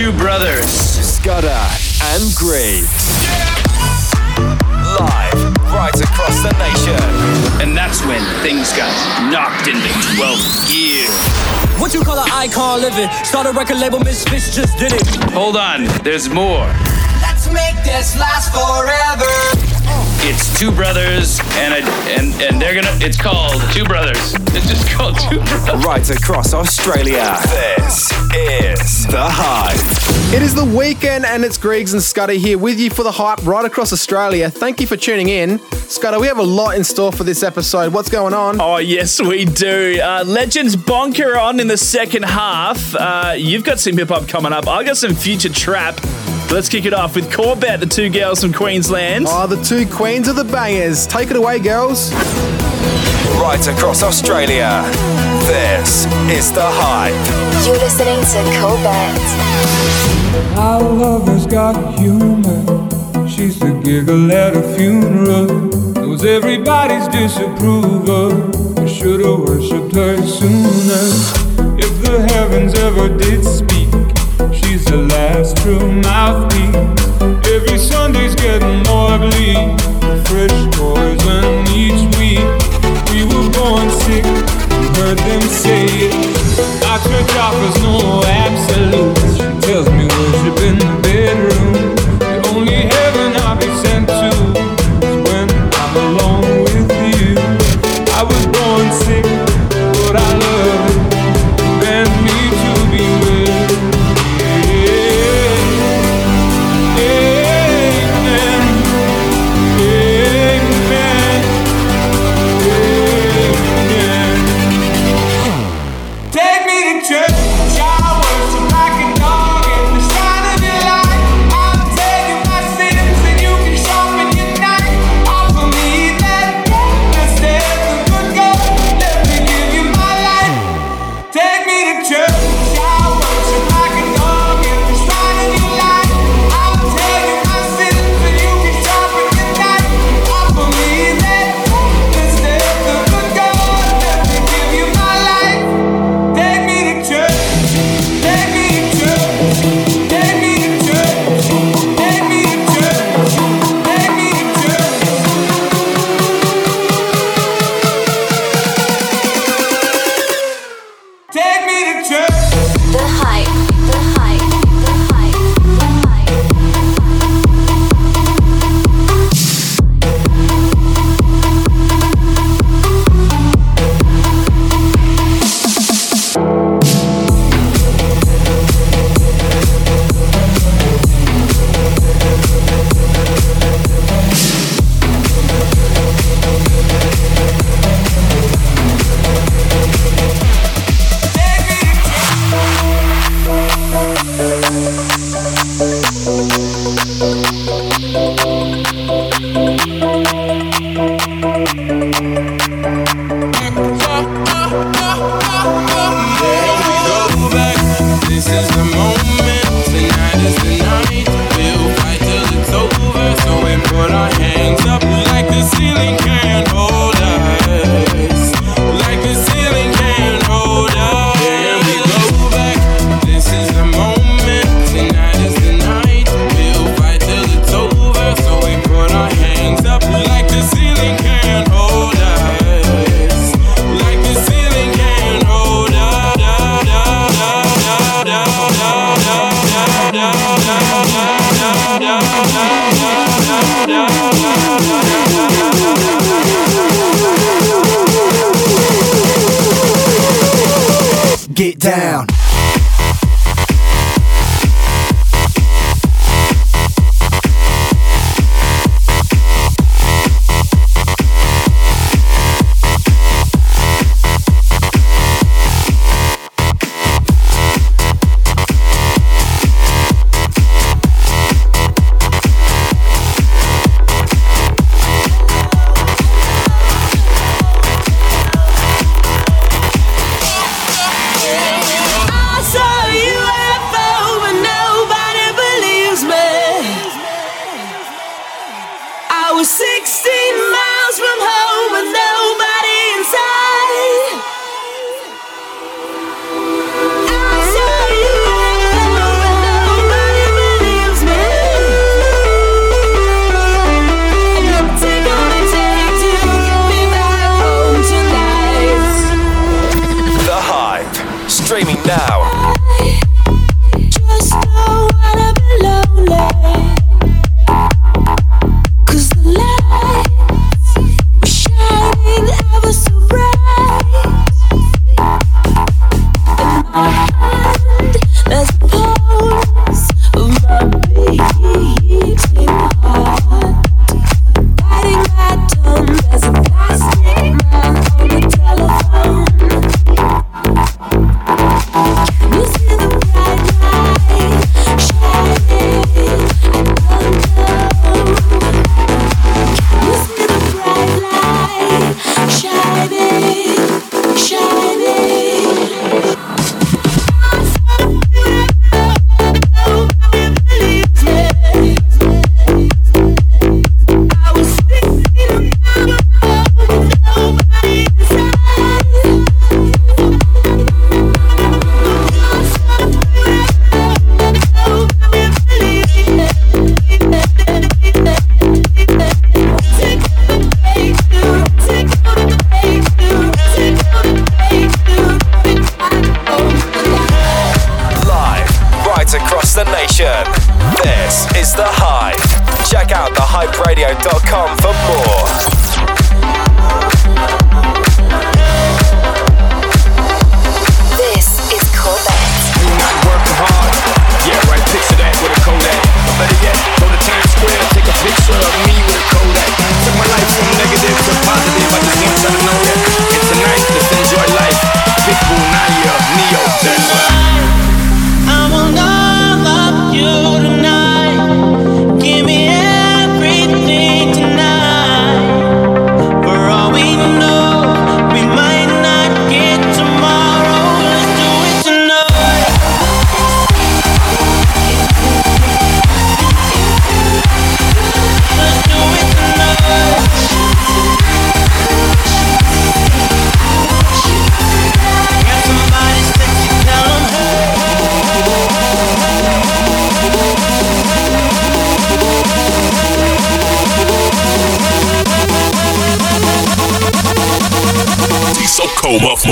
[0.00, 1.62] two brothers, Scudder
[2.12, 3.12] and Greaves.
[4.96, 7.60] Live right across the nation.
[7.60, 8.90] And that's when things got
[9.30, 11.06] knocked into 12th gear.
[11.78, 13.10] What you call an icon living?
[13.24, 15.06] Start a record label, Miss Misfits just did it.
[15.32, 16.66] Hold on, there's more.
[17.20, 19.69] Let's make this last forever.
[20.22, 22.94] It's two brothers, and a, and and they're gonna.
[23.00, 24.34] It's called Two Brothers.
[24.54, 25.84] It's just called Two Brothers.
[25.84, 27.38] Right across Australia.
[27.78, 30.34] This is the hype.
[30.34, 33.44] It is the weekend, and it's Griggs and Scudder here with you for the hype
[33.46, 34.50] right across Australia.
[34.50, 35.58] Thank you for tuning in.
[35.88, 37.94] Scudder, we have a lot in store for this episode.
[37.94, 38.60] What's going on?
[38.60, 40.00] Oh, yes, we do.
[40.02, 42.94] Uh, Legends Bonka on in the second half.
[42.94, 44.68] Uh, you've got some hip hop coming up.
[44.68, 45.98] I got some future trap.
[46.52, 49.26] Let's kick it off with Corbett, the two girls from Queensland.
[49.28, 51.06] Oh, the two queens of the bangers.
[51.06, 52.12] Take it away, girls.
[53.40, 54.82] Right across Australia.
[55.46, 57.14] This is the hype.
[57.64, 59.20] You're listening to Colbert.
[60.58, 63.28] Our lover's got humor.
[63.28, 65.46] She's the giggle at a funeral.
[65.94, 68.80] Knows everybody's disapproval.
[68.80, 71.78] I should've worshipped her sooner.
[71.78, 73.69] If the heavens ever did speak, she's
[74.90, 76.74] the last true mouthpiece.
[77.46, 79.78] Every Sunday's getting more bleak.
[80.26, 82.42] Fresh poison each week.
[83.10, 84.24] We were born sick,
[84.98, 86.14] heard them say it.
[86.90, 89.36] Our church offers no absolutes.
[89.36, 90.99] She tells me worship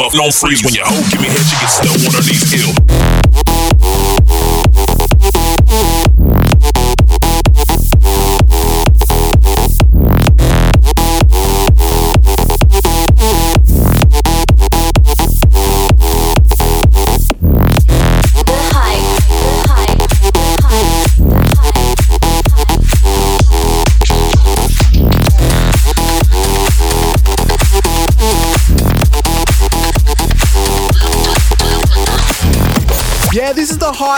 [0.08, 2.64] up, long freeze when your hoe give me head, she get stuck on her these
[2.64, 2.77] ill.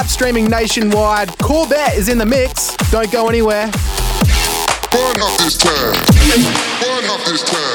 [0.00, 1.29] live streaming nationwide.
[1.41, 2.75] Corbett is in the mix.
[2.91, 3.67] Don't go anywhere.
[4.91, 5.93] Burn up this time.
[6.81, 7.69] Burn up this time.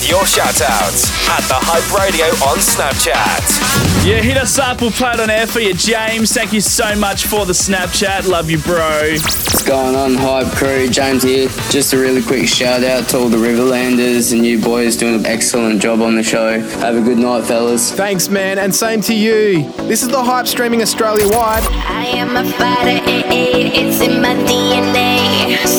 [0.00, 4.06] with your shoutouts at The Hype Radio on Snapchat.
[4.06, 4.80] Yeah, hit us up.
[4.80, 6.32] We'll play it on air for you, James.
[6.32, 8.26] Thank you so much for the Snapchat.
[8.26, 9.10] Love you, bro.
[9.12, 10.88] What's going on, Hype crew?
[10.88, 11.48] James here.
[11.70, 15.26] Just a really quick shout out to all the Riverlanders and you boys doing an
[15.26, 16.60] excellent job on the show.
[16.60, 17.92] Have a good night, fellas.
[17.92, 19.70] Thanks, man, and same to you.
[19.88, 21.64] This is The Hype streaming Australia wide.
[21.70, 25.09] I am a fighter, eh, eh, it's in my DNA.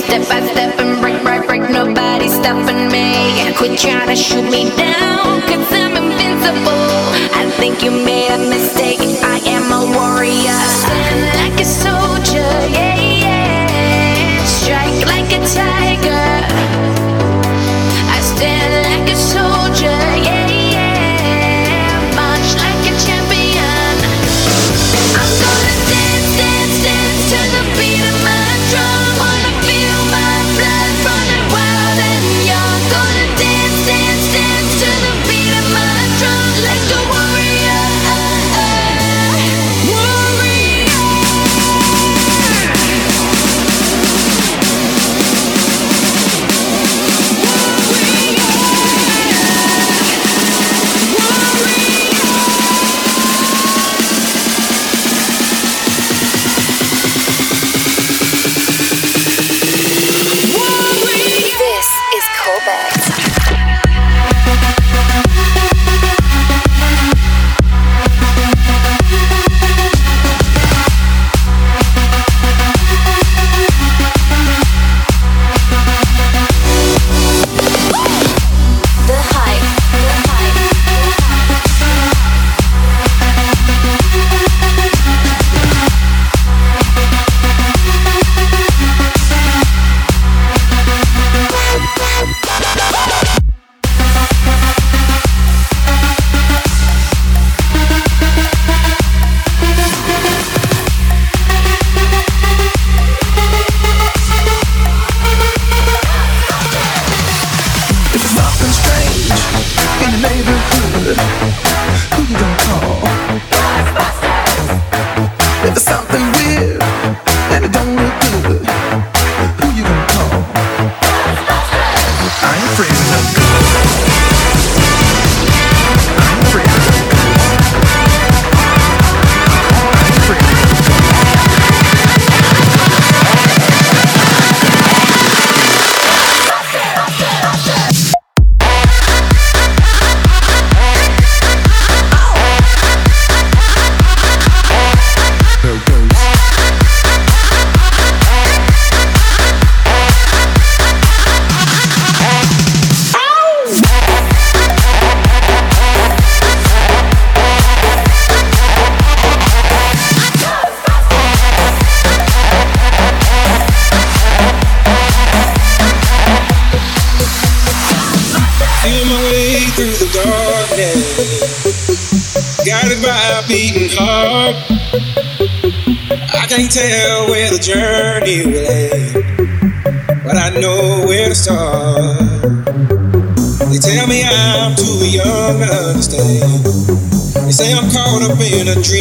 [0.05, 3.53] Step by step and break, break, break, Nobody's stopping me.
[3.55, 6.87] Quit trying to shoot me down, cause I'm invincible.
[7.41, 8.99] I think you made a mistake.
[9.23, 9.30] I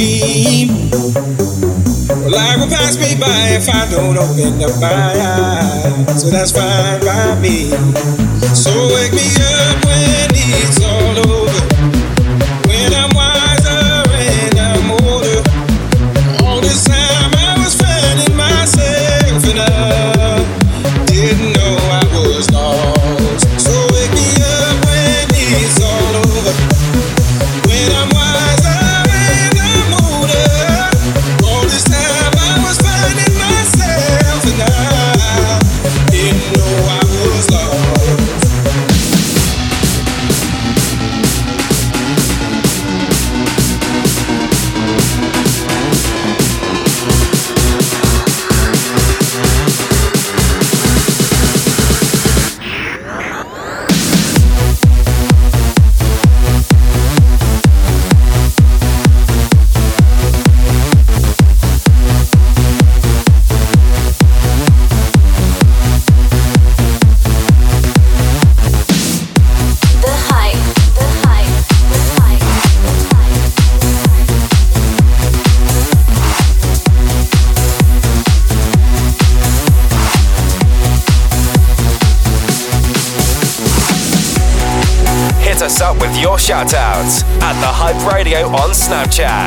[0.00, 0.68] dream.
[2.30, 6.22] Life will pass me by if I don't open up my eyes.
[6.22, 7.70] So that's fine by me.
[8.54, 9.79] So wake me up.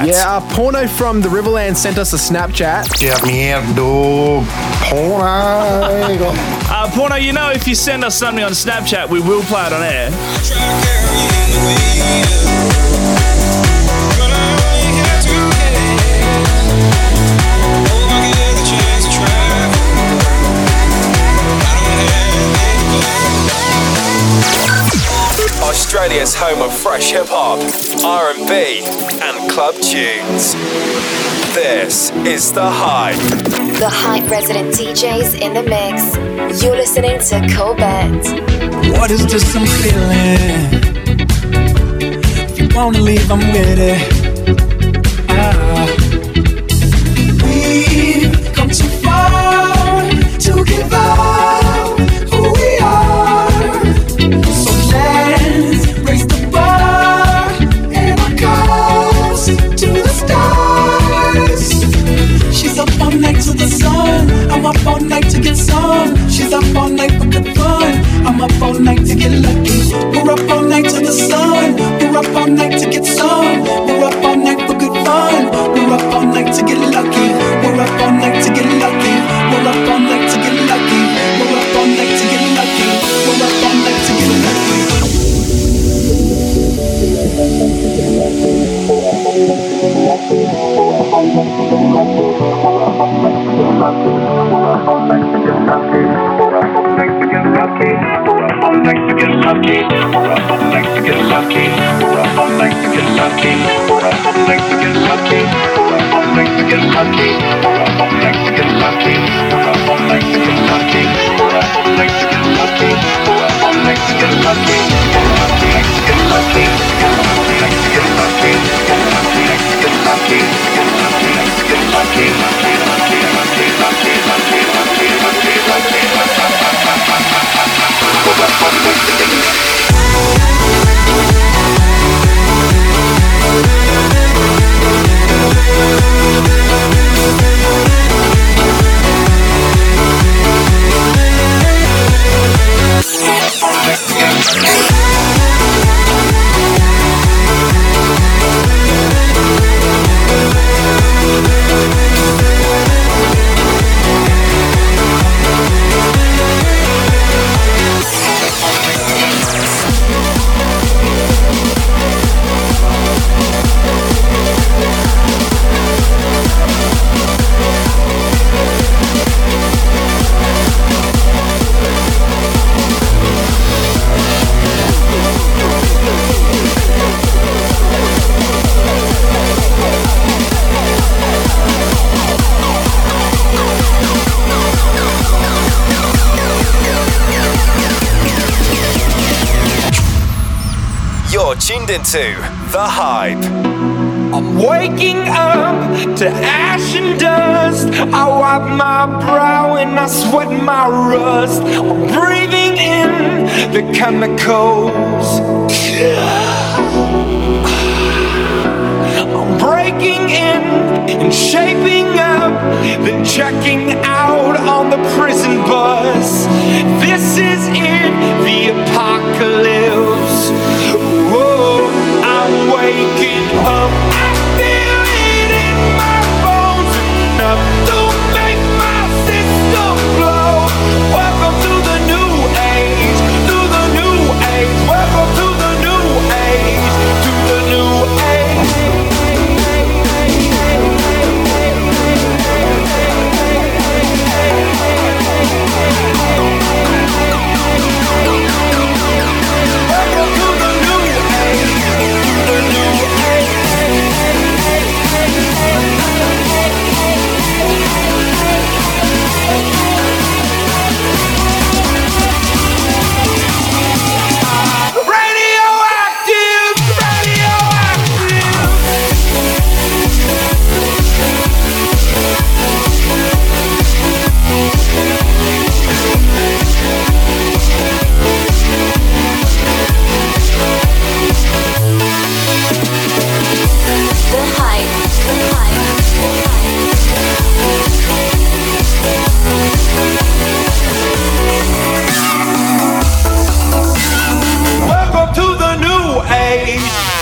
[0.05, 3.01] Yeah, uh, Porno from the Riverland sent us a Snapchat.
[3.01, 4.45] Yeah, me out, dog.
[4.89, 5.23] Porno.
[6.69, 9.73] uh, Porno, you know, if you send us something on Snapchat, we will play it
[9.73, 10.09] on air.
[25.73, 27.59] Australia's home of fresh hip hop,
[28.03, 28.81] R&B,
[29.21, 30.55] and club tunes.
[31.53, 33.15] This is The Hype.
[33.77, 36.63] The Hype resident DJs in the mix.
[36.63, 38.23] You're listening to Colbert.
[38.97, 40.71] What is this I'm feeling?
[42.49, 44.22] If you wanna leave, I'm with it.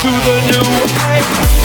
[0.02, 1.61] To the new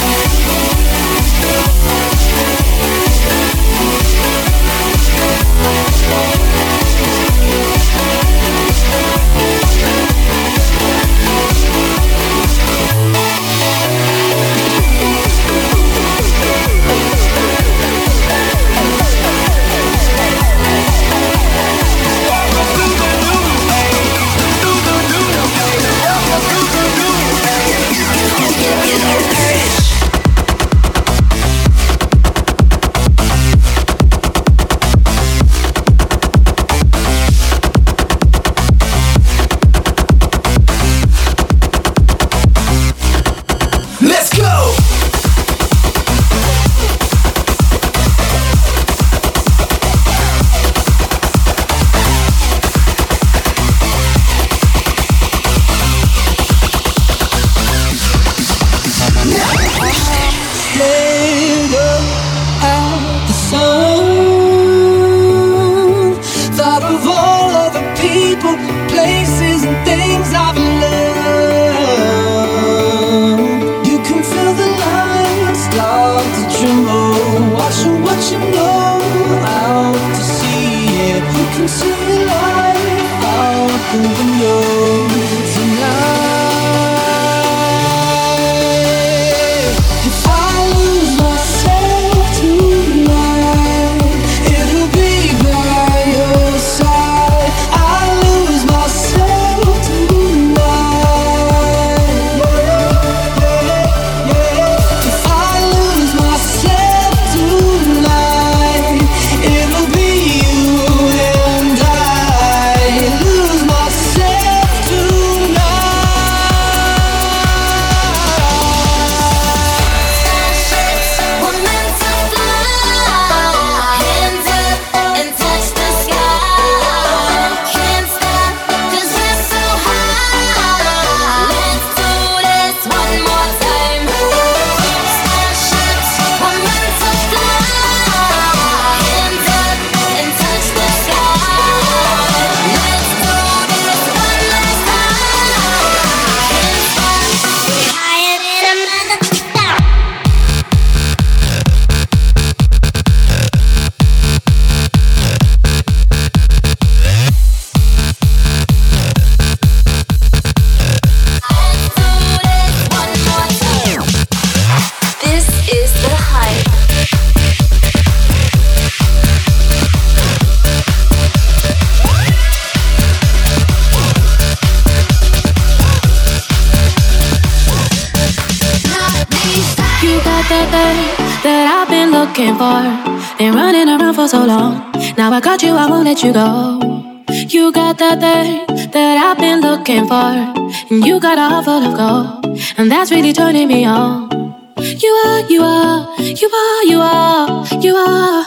[190.09, 192.59] And you got a heart full of gold.
[192.77, 194.29] And that's really turning me on.
[194.77, 198.45] You are, you are, you are, you are, you are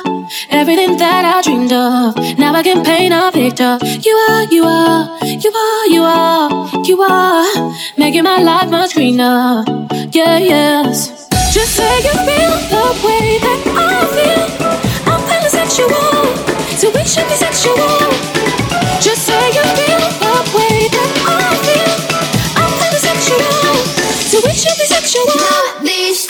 [0.50, 2.16] everything that I dreamed of.
[2.38, 3.78] Now I can paint a picture.
[4.00, 9.62] You are, you are, you are, you are, you are making my life much greener.
[10.12, 11.28] Yeah, yes.
[11.52, 14.48] Just say you feel the way that I feel.
[15.12, 16.24] I'm feeling sexual,
[16.78, 18.39] so we should be sexual.
[25.02, 25.82] Sexual.
[25.82, 26.29] These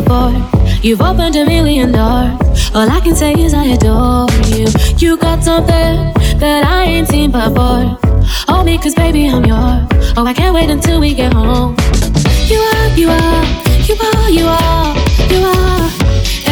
[0.00, 0.34] before.
[0.82, 2.34] You've opened a million doors.
[2.74, 4.66] All I can say is I adore you.
[4.98, 5.94] You got something
[6.42, 7.98] that I ain't seen before.
[8.48, 9.86] Hold me, cause baby, I'm yours.
[10.16, 11.76] Oh, I can't wait until we get home.
[12.50, 13.42] You are, you are,
[13.88, 14.90] you are, you are,
[15.32, 15.86] you are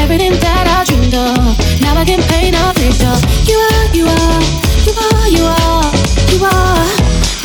[0.02, 1.82] everything that I dreamed of.
[1.82, 3.18] Now I can paint a picture.
[3.50, 4.42] You are, you are,
[4.86, 5.88] you are, you are,
[6.30, 6.86] you are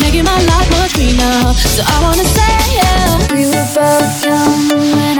[0.00, 1.52] making my life much greener.
[1.74, 3.34] So I wanna say, yeah.
[3.34, 4.77] We were both young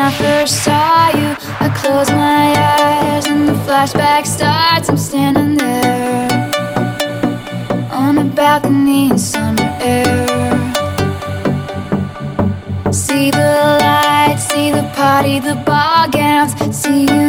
[0.09, 1.37] I first saw you.
[1.61, 4.89] I close my eyes and the flashback starts.
[4.89, 6.31] I'm standing there
[7.93, 10.27] on the balcony in summer air.
[12.91, 16.55] See the lights, see the party, the ball gowns.
[16.75, 17.28] See you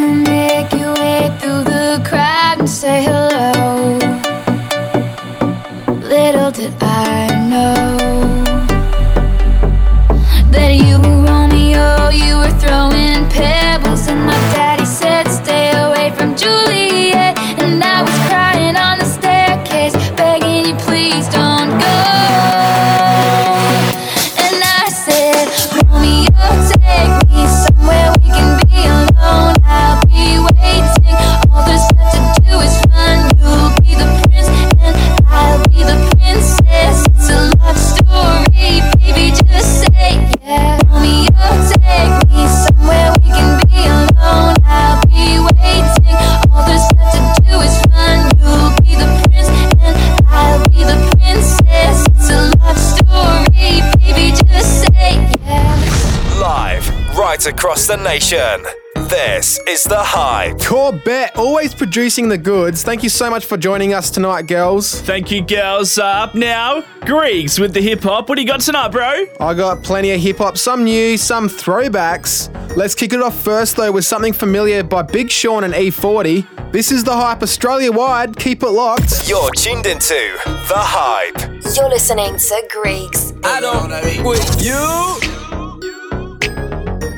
[57.49, 58.63] across the nation.
[59.09, 60.59] This is The Hype.
[60.61, 62.83] Corbett, always producing the goods.
[62.83, 65.01] Thank you so much for joining us tonight, girls.
[65.01, 65.97] Thank you, girls.
[65.97, 68.29] Uh, up now, Griggs with the hip hop.
[68.29, 69.25] What do you got tonight, bro?
[69.39, 72.53] I got plenty of hip hop, some new, some throwbacks.
[72.77, 76.71] Let's kick it off first, though, with something familiar by Big Sean and E40.
[76.71, 78.37] This is The Hype Australia wide.
[78.37, 79.27] Keep it locked.
[79.27, 81.49] You're tuned into The Hype.
[81.75, 83.33] You're listening to Griggs.
[83.43, 85.38] I don't with you.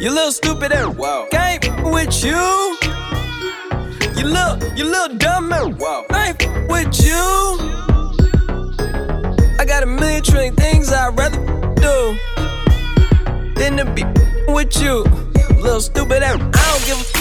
[0.01, 1.27] You little stupid and wow.
[1.31, 2.31] Ain't with you.
[4.17, 6.07] You little, you little dumb and wow.
[6.15, 7.13] Ain't with you.
[9.59, 11.37] I got a million trillion things I'd rather
[11.75, 12.17] do
[13.53, 14.03] than to be
[14.51, 15.03] with you.
[15.61, 17.20] Little stupid and I don't give a, I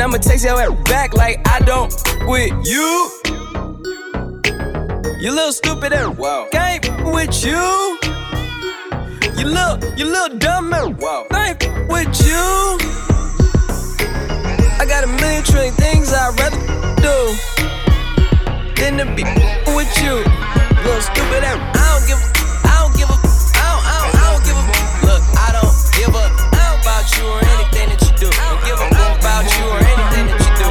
[0.00, 1.92] I'ma text your ass back like I don't
[2.26, 3.10] with you.
[5.20, 6.48] You little stupid and wow.
[6.54, 7.98] Ain't with you.
[9.36, 11.26] You little, you little dumb and wow.
[11.34, 12.78] Ain't with you.
[14.80, 16.56] I got a million trillion things I'd rather
[17.04, 17.16] do
[18.80, 19.24] than to be
[19.76, 20.24] with you.
[20.82, 22.22] Little stupid and I don't give,
[22.64, 23.16] I don't give a,
[23.52, 24.64] I don't, I don't, I don't give a.
[25.06, 28.30] Look, I don't give a about you or anything that you do.
[28.30, 28.89] Don't give a
[29.40, 30.68] about you or anything that you do.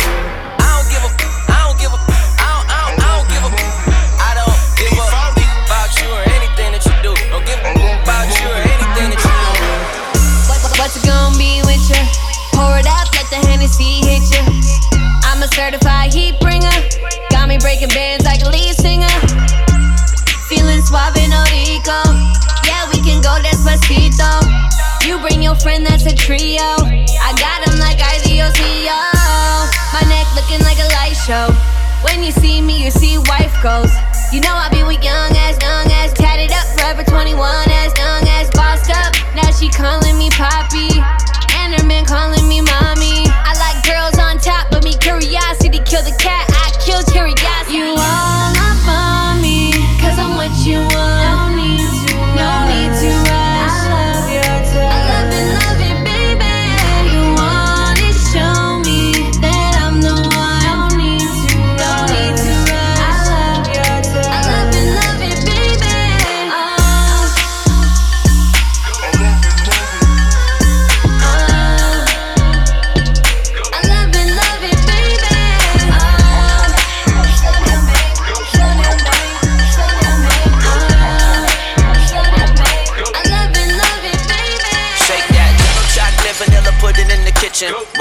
[0.62, 1.10] I don't give a,
[1.50, 1.98] I don't give a,
[2.38, 3.52] I don't, I don't, I don't give a,
[4.22, 7.12] I don't give a about you or anything that you do.
[7.34, 9.66] Don't give a about you or anything that you do.
[10.54, 11.98] What, what's it gonna be with you?
[12.54, 14.46] Pour it up, let the Hennessy hit you.
[15.26, 16.70] I'm a certified heat bringer.
[17.34, 19.10] Got me breaking bands like a lead singer.
[20.46, 22.06] Feeling suave and rico.
[22.70, 24.30] Yeah, we can go despacito.
[25.10, 26.86] You bring your friend, that's a trio.
[26.86, 28.29] I got him like I.
[28.40, 29.70] IDOCO.
[29.92, 31.52] My neck looking like a light show.
[32.04, 33.92] When you see me, you see wife goes.
[34.32, 37.36] You know I be with young ass, young ass, tatted up, forever 21
[37.84, 39.14] as young ass, bossed up.
[39.36, 40.09] Now she calling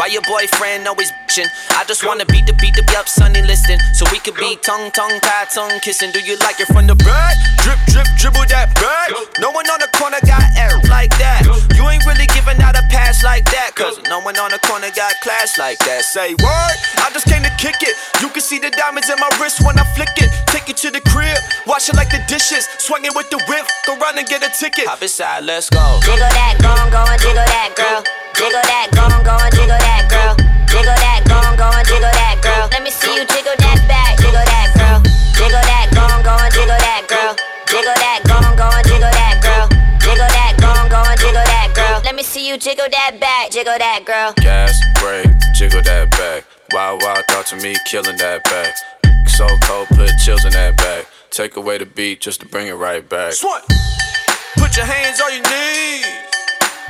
[0.08, 1.44] Why your boyfriend always bitching?
[1.76, 3.76] I just wanna beat the beat the up, Sunny listen.
[3.92, 6.12] So we could be tongue, tongue, tie, tongue kissing.
[6.12, 7.36] Do you like it from the bird?
[7.60, 9.12] Drip, drip, dribble that bird.
[9.36, 11.44] No one on the corner got air like that.
[11.76, 13.76] You ain't really giving out a pass like that.
[13.76, 16.08] Cause no one on the corner got class like that.
[16.08, 17.92] Say word, I just came to kick it.
[18.24, 20.32] You can see the diamonds in my wrist when I flick it.
[20.48, 21.36] Take it to the crib,
[21.68, 22.64] wash it like the dishes.
[22.80, 24.88] Swinging with the whip, go run and get a ticket.
[24.88, 26.00] Hop inside, let's go.
[26.00, 28.00] Jiggle that, go on, go and jiggle that, girl.
[28.38, 30.38] Jiggle that, go on, go and jiggle that, girl.
[30.70, 32.70] Jiggle that, go on, go and jiggle that, girl.
[32.70, 35.02] Let me see you jiggle that back, jiggle that, girl.
[35.34, 37.34] Jiggle that, go on, go and jiggle that, girl.
[37.66, 39.66] Jiggle that, go on, go and jiggle that, girl.
[39.98, 41.98] Jiggle that, go on, go and jiggle that, girl.
[42.04, 44.32] Let me see you jiggle that back, jiggle that, girl.
[44.38, 46.44] Gas, brake, jiggle that back.
[46.72, 48.76] Wild, wild thought to me, killing that back.
[49.26, 51.06] So cold, put chills in that back.
[51.30, 53.32] Take away the beat just to bring it right back.
[53.32, 53.60] Swan.
[54.56, 56.27] Put your hands on your knees.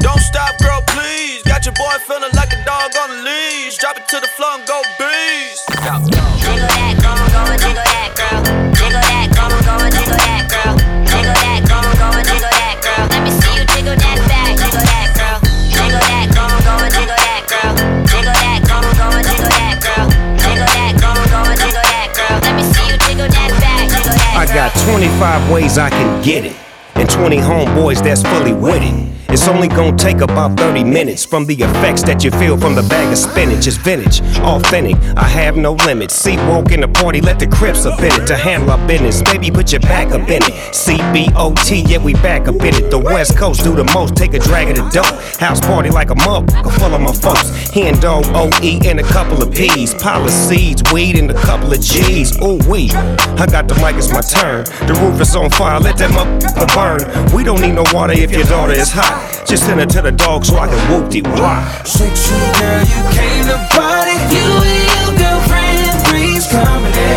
[0.01, 1.43] Don't stop, girl, please.
[1.43, 3.77] Got your boy feeling like a dog on a leash.
[3.79, 5.67] Drop it to the floor and go beast.
[5.69, 8.41] Jiggle that, go go and jiggle that, girl.
[8.79, 10.75] Jiggle that, go go and jiggle that, girl.
[11.03, 13.05] Jiggle that, go go and jiggle that, girl.
[13.11, 15.39] Let me see you jiggle that back, jiggle that, girl.
[15.67, 17.75] Jiggle that, go go and jiggle that, girl.
[18.07, 20.07] Jiggle that, go go and jiggle that, girl.
[20.39, 22.37] Jiggle that, go go and jiggle that, girl.
[22.39, 24.35] Let me see you jiggle that back, jiggle that.
[24.39, 26.55] I got 25 ways I can get it,
[26.95, 28.95] and 20 homeboys that's fully with it.
[29.31, 32.83] It's only gonna take about 30 minutes from the effects that you feel from the
[32.83, 33.67] bag of spinach.
[33.67, 36.15] It's vintage, authentic, I have no limits.
[36.15, 39.21] See, walk in the party, let the crips up in it to handle our business.
[39.21, 40.55] Baby, put your back up in it.
[40.73, 42.91] CBOT, yeah, we back up in it.
[42.91, 45.21] The West Coast do the most, take a drag of the dope.
[45.39, 47.51] House party like a motherfucker full of my folks.
[47.71, 49.93] Hen dog, OE, and a couple of P's.
[49.93, 52.33] Pile of seeds, weed, and a couple of G's.
[52.41, 52.91] Ooh, wee.
[53.37, 54.65] I got the mic, it's my turn.
[54.87, 57.37] The roof is on fire, let that motherfucker burn.
[57.37, 59.18] We don't need no water if your daughter is hot.
[59.47, 61.65] Just send it to the dog so I can whoop de why.
[61.85, 64.17] Sexy girl, you came to party.
[64.35, 67.09] You and your girlfriend, three's company.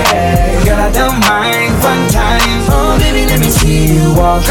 [0.63, 2.65] Girl, I don't mind fun times.
[2.71, 4.43] Oh, baby, let me see you walk.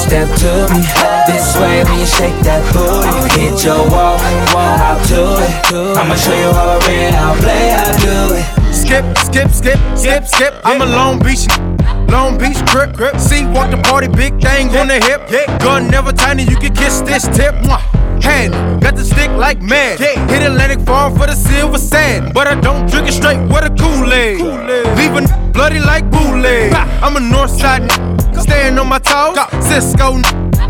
[0.00, 0.80] Step to me
[1.28, 3.40] this way when you shake that booty.
[3.40, 4.16] Hit your wall,
[4.54, 5.98] walk out to it.
[5.98, 8.74] I'ma show you how I read, how I play, how I do it.
[8.74, 10.54] Skip, skip, skip, skip, skip.
[10.64, 11.75] I'm a Long Beach.
[12.08, 13.18] Long Beach grip, grip.
[13.18, 15.28] See, walk the party, big thing on the hip.
[15.60, 17.54] Gun never tiny, you can kiss this tip.
[18.22, 18.52] Hand,
[18.82, 19.98] got the stick like mad.
[20.00, 22.32] Hit Atlantic Farm for the silver sand.
[22.34, 24.40] But I don't drink it straight with a Kool-Aid.
[24.96, 26.72] Leaving bloody like bootleg.
[26.74, 27.90] I'm a north side,
[28.40, 29.36] staying on my toes.
[29.66, 30.20] Cisco,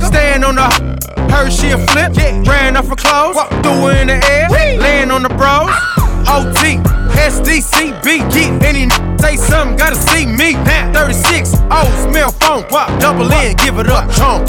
[0.01, 0.97] staying on the.
[1.31, 2.17] Heard she a flip,
[2.47, 5.71] ran off her clothes, threw her in the air, laying on the bros.
[6.29, 6.79] OT,
[7.17, 10.55] SDCB, get any n- say something, gotta see me.
[10.93, 14.47] 36, oh, smell phone, pop, double in, give it up, chomp.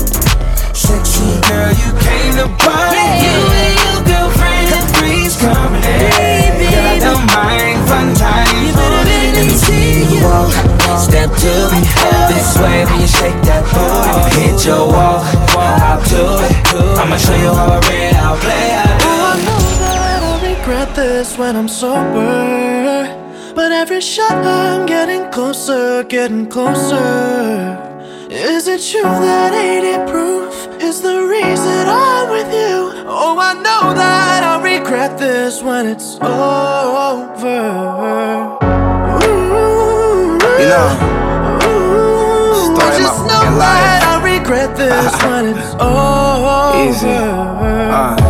[0.76, 3.01] Sexy girl, you came to party.
[3.24, 5.82] You and your girlfriend, three's company.
[6.70, 8.76] Girl, I don't mind fun times.
[8.78, 10.53] Oh, baby, let me see you walk.
[10.99, 11.82] Step to me
[12.30, 14.41] this way when you shake that booty.
[14.41, 15.24] Hit your wall,
[15.55, 16.99] walk out to it.
[16.99, 19.16] I'ma show you how I read, how I play, how
[20.68, 23.07] regret this when I'm sober.
[23.55, 27.78] But every shot I'm getting closer, getting closer.
[28.30, 32.91] Is it true that 80 proof is the reason I'm with you?
[33.07, 37.47] Oh, I know that I regret this when it's over.
[39.24, 40.89] Ooh, You know,
[42.84, 46.89] I just know that I regret this when it's over.
[46.89, 47.07] Easy.
[47.07, 48.26] Uh,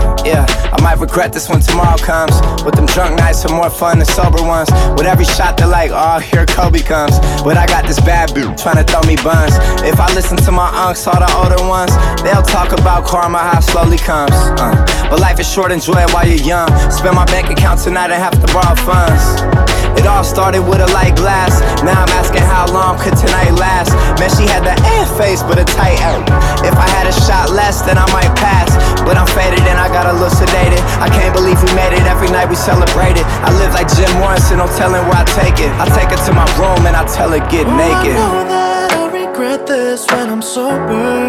[0.74, 2.36] I might regret this when tomorrow comes.
[2.63, 4.70] With them drunk nights are more fun than sober ones.
[4.97, 7.20] With every shot, they're like, oh, here Kobe comes.
[7.43, 9.55] But I got this bad bitch trying to throw me buns.
[9.84, 13.59] If I listen to my unks, all the older ones, they'll talk about karma, how
[13.59, 14.36] slowly comes.
[14.59, 16.68] Uh, but life is short, enjoy it while you're young.
[16.91, 19.77] Spend my bank account tonight and have to borrow funds.
[20.08, 21.60] It all started with a light glass.
[21.84, 23.91] Now I'm asking how long could tonight last.
[24.16, 26.24] Man, she had the air face, but a tight out.
[26.64, 28.72] If I had a shot less, then I might pass.
[29.03, 30.80] But I'm faded and I got a little sedated.
[31.03, 32.08] I can't believe we made it.
[32.08, 33.28] Every night we celebrated.
[33.43, 35.68] I live like Jim Morrison, no telling where I take it.
[35.76, 38.16] I take her to my room and I tell her get oh, naked.
[38.16, 41.28] I know that I'll regret this when I'm sober.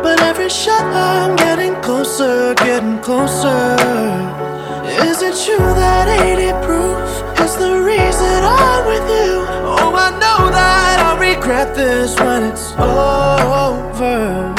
[0.00, 3.76] But every shot I'm getting closer, getting closer.
[5.04, 9.46] Is it true that 80 proof is the reason I'm with you?
[9.78, 14.55] Oh, I know that I'll regret this when it's over.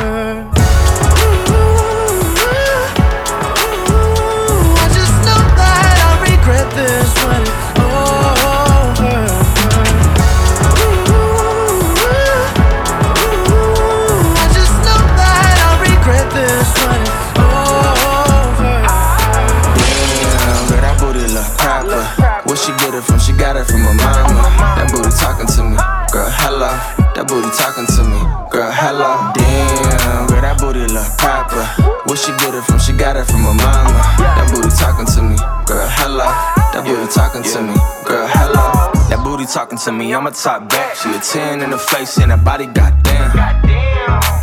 [32.27, 32.79] She get it from?
[32.79, 34.03] She got it from her mama.
[34.19, 35.87] That booty talking to me, girl.
[35.95, 36.27] Hello.
[36.75, 38.27] That booty talking to me, girl.
[38.27, 38.91] Hello.
[39.07, 40.95] That booty talking to me, I'm a top back.
[40.95, 43.31] She a 10 in the face and that body, goddamn.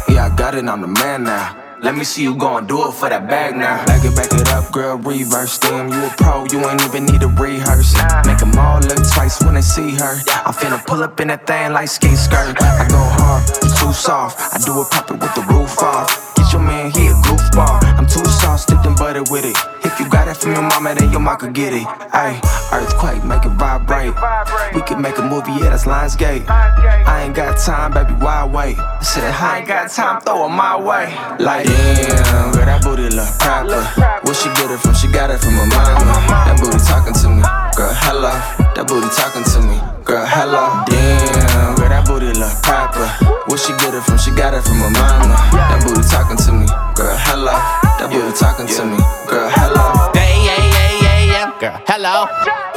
[0.08, 1.60] Yeah, I got it, I'm the man now.
[1.82, 3.84] Let me see you go and do it for that bag now.
[3.84, 5.92] Back it, back it up, girl, reverse them.
[5.92, 7.92] You a pro, you ain't even need to rehearse.
[8.24, 10.16] Make them all look twice when they see her.
[10.48, 12.56] I finna pull up in that thing like ski skirt.
[12.62, 14.40] I go hard, too soft.
[14.40, 16.33] I do it pop it with the roof off.
[16.54, 17.82] Your man, he a goofball.
[17.98, 19.56] I'm too soft, stick them butter with it.
[19.84, 21.82] If you got it from your mama, then your mama could get it.
[22.14, 22.38] Ayy,
[22.70, 24.14] earthquake, make it vibrate.
[24.72, 26.48] We could make a movie, yeah, that's Lionsgate.
[26.48, 28.78] I ain't got time, baby, why wait?
[28.78, 31.10] I said, I ain't got time, throw it my way.
[31.42, 33.82] Like, damn, girl, that booty look proper.
[34.22, 34.94] Where she get it from?
[34.94, 36.06] She got it from her mama.
[36.46, 37.42] That booty talking to me,
[37.74, 38.30] girl, hello.
[38.78, 39.74] That booty talking to me,
[40.06, 40.86] girl, hello.
[40.86, 41.23] Damn,
[42.44, 43.06] girl, that booty look proper.
[43.48, 44.18] Where she get it from?
[44.18, 45.36] She got it from her mama.
[45.52, 46.66] That booty talking to me,
[46.96, 47.56] girl, hello.
[47.98, 50.12] That booty talking to me, girl, hello.
[50.14, 51.60] Yeah, yeah, yeah, yeah, yeah.
[51.60, 52.28] Girl, hello.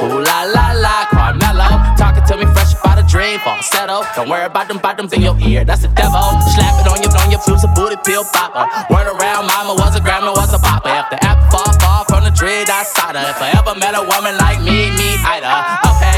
[0.03, 1.68] Ooh la la la, Carmelo.
[1.97, 4.03] Talking to me fresh about a dream, falsetto.
[4.15, 6.22] Don't worry about them bottoms in your ear, that's the devil.
[6.53, 8.65] Slap it on your, on your fuse, a booty pill popper.
[8.93, 10.89] Word around, mama was a grandma, was a papa.
[11.03, 13.24] If the apple fall, fall from the tree, that's cider.
[13.26, 15.55] If I ever met a woman like me, me either.
[15.91, 16.18] Okay,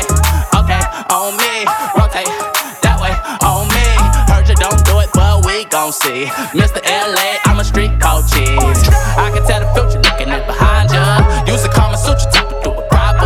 [0.60, 1.64] okay, on me.
[1.96, 2.59] Rotate
[5.10, 6.26] it, but we gon' see.
[6.54, 6.82] Mr.
[6.86, 8.30] LA, I'm a street coach.
[9.18, 11.22] I can tell the future looking at behind ya.
[11.46, 13.26] Use the Kama Sutra type of do it proper.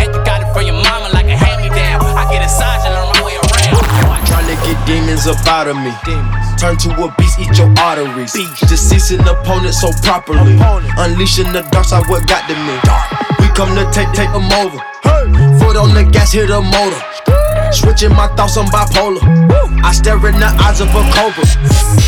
[0.00, 2.00] And you got it from your mama like a hand me down.
[2.16, 4.26] I get inside and learn my way around.
[4.26, 5.92] Trying to get demons up out of me.
[6.58, 8.32] Turn to a beast, eat your arteries.
[8.66, 10.58] Deceasing opponents so properly.
[10.98, 12.74] Unleashing the dark side, what got to me.
[13.38, 14.78] We come to take, take them over.
[15.60, 17.00] Foot on the gas, hit a motor.
[17.72, 19.22] Switching my thoughts, I'm bipolar.
[19.84, 21.44] I stare in the eyes of a cobra.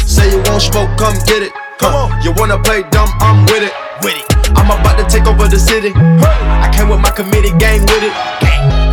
[0.06, 1.52] Say you won't smoke, come get it.
[1.78, 3.08] Come on, you wanna play dumb?
[3.20, 3.72] I'm with it.
[4.02, 4.26] With it.
[4.56, 5.92] I'm about to take over the city.
[5.94, 8.14] I came with my committee gang with it.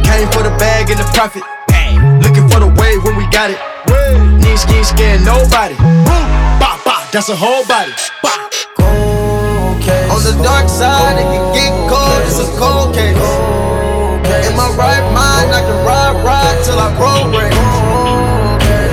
[0.06, 1.44] Came for the bag and the profit.
[2.24, 3.60] Looking for the wave when we got it.
[4.44, 5.76] Need skin scared nobody.
[6.60, 7.92] Bah, bah, that's a whole body.
[8.22, 8.50] Bah.
[10.12, 13.77] On the dark side, it can get cold, it's a cold case.
[14.28, 17.56] In my right mind, I can ride, ride till I progress.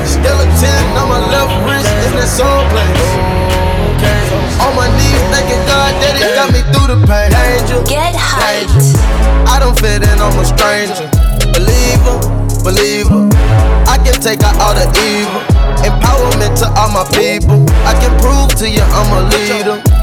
[0.06, 3.02] Still a 10 on my left wrist, in that soul place.
[4.62, 7.34] On my knees, thanking God that He got me through the pain.
[7.34, 8.94] Angel, Get hyped.
[9.50, 11.10] I don't fit in, I'm a stranger.
[11.52, 12.16] Believer,
[12.62, 13.28] believer.
[13.90, 15.42] I can take out all the evil.
[15.84, 17.60] Empowerment to all my people.
[17.84, 19.93] I can prove to you I'm a leader.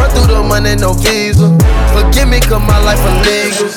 [0.00, 1.52] Run through the money, no visa.
[1.92, 3.68] Forgive me, cause my life illegal.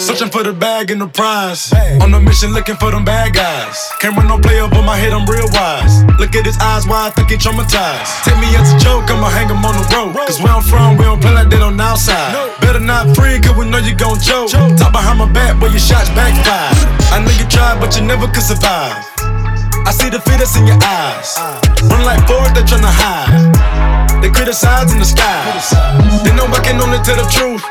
[0.00, 1.68] Searching for the bag and the prize.
[2.00, 3.76] On a mission looking for them bad guys.
[4.00, 6.00] Can't run no play up on my head, I'm real wise.
[6.16, 8.08] Look at his eyes, why I think he traumatized.
[8.24, 10.16] Take me as a joke, I'ma hang him on the road.
[10.16, 12.32] Cause where I'm from, we don't play like that on the outside.
[12.32, 12.48] No.
[12.64, 14.48] Better not free, cause we know you gon' choke.
[14.80, 16.72] Talk behind my back, but your shots backfire.
[17.12, 18.96] I know you tried, but you never could survive.
[19.84, 21.36] I see the fear that's in your eyes.
[21.84, 24.05] Run like Ford, they tryna hide.
[24.22, 25.42] They criticize in the sky.
[26.24, 27.62] They know I can only tell the truth.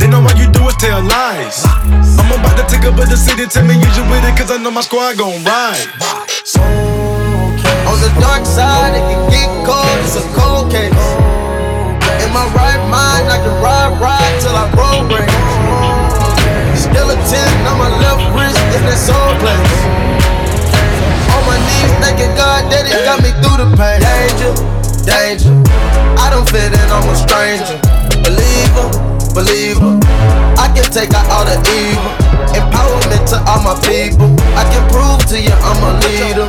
[0.00, 1.62] They know all you do is tell lies.
[2.18, 4.70] I'm about to take over the city, tell me you with it, cause I know
[4.70, 5.88] my squad gon' ride.
[7.86, 10.90] On the dark side, it can get cold, it's a cold case.
[12.24, 15.28] In in my right mind, I can ride, ride till I roll break.
[16.72, 19.76] Still a 10 on my left wrist, in that soul place.
[21.36, 24.00] On my knees, thanking God that it got me through the pain.
[24.00, 24.56] Danger,
[25.02, 25.52] danger.
[26.18, 27.78] I don't fit in, I'm a stranger.
[28.22, 28.86] Believer,
[29.34, 29.98] believer.
[30.58, 32.10] I can take out all the evil.
[32.54, 34.30] Empowerment to all my people.
[34.54, 36.48] I can prove to you I'm a leader.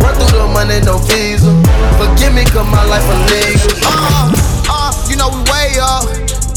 [0.00, 1.50] Run through the money, no visa.
[1.98, 3.72] Forgive me, cause my life illegal.
[3.84, 4.32] Uh,
[4.70, 6.06] uh, you know we way up.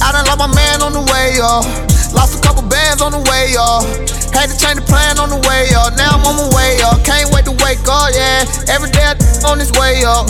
[0.01, 1.95] I done lost my man on the way up.
[2.16, 3.84] Lost a couple bands on the way up.
[4.32, 5.93] Had to change the plan on the way up.
[5.99, 7.03] Now I'm on my way up.
[7.03, 8.47] Can't wait to wake up, yeah.
[8.72, 9.13] Every day I
[9.45, 10.26] on this way up.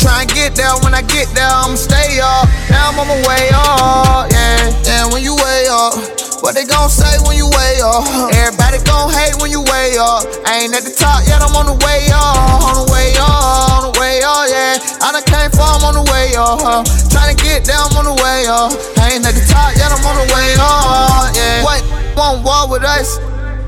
[0.00, 0.72] Try and get there.
[0.82, 2.48] When I get there, I'ma stay up.
[2.68, 4.72] Now I'm on my way up, yeah.
[4.84, 5.94] Yeah, when you way up.
[6.42, 8.04] What they gon' say when you way up?
[8.32, 10.22] Everybody gon' hate when you way up.
[10.46, 12.62] I ain't at the top yet, I'm on the way up.
[12.62, 14.78] On the way up, way up, yeah.
[15.02, 16.60] I done came from on the way up.
[16.60, 16.82] Huh?
[17.10, 18.46] Tryna get down on the way.
[18.48, 18.70] I
[19.12, 21.64] ain't at the top yet, I'm on the way up, yeah.
[21.64, 21.80] What?
[22.16, 23.18] Won't war with us?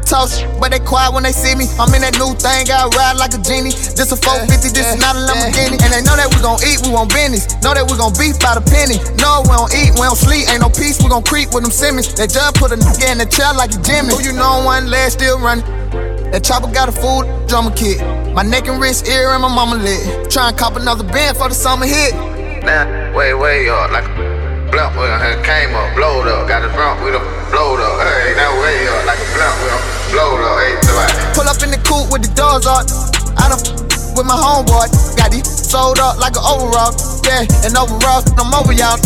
[0.09, 1.69] Talk but they quiet when they see me.
[1.77, 3.77] I'm in that new thing, I ride like a genie.
[3.93, 5.77] This a 450, this is not a Lamborghini.
[5.85, 7.45] And they know that we gon' eat, we want business.
[7.61, 8.97] Know that we gon' beef by the penny.
[9.21, 11.69] No, we don't eat, we don't sleep, ain't no peace, we gon' creep with them
[11.69, 12.09] Simmons.
[12.17, 14.17] They just put a nigga in the chair like a Jimmy.
[14.17, 15.69] Who you know one leg still running.
[16.33, 18.01] That chopper got a food drummer kit.
[18.33, 20.33] My neck and wrist, ear, and my mama lit.
[20.33, 22.17] Try and cop another band for the summer hit.
[22.65, 24.17] Now, way, way up, like a
[24.73, 26.49] blunt with a came up, blowed up.
[26.49, 27.21] Got the front with a
[27.53, 28.01] blowed up.
[28.01, 30.73] Hey, now way up, like a blunt with a Hey.
[31.37, 32.89] Pull up in the coupe with the doors up.
[33.37, 34.89] I done f- with my homeboy.
[35.21, 36.97] Got these sold up like an overall.
[37.29, 38.97] Yeah, and overall, I'm over y'all.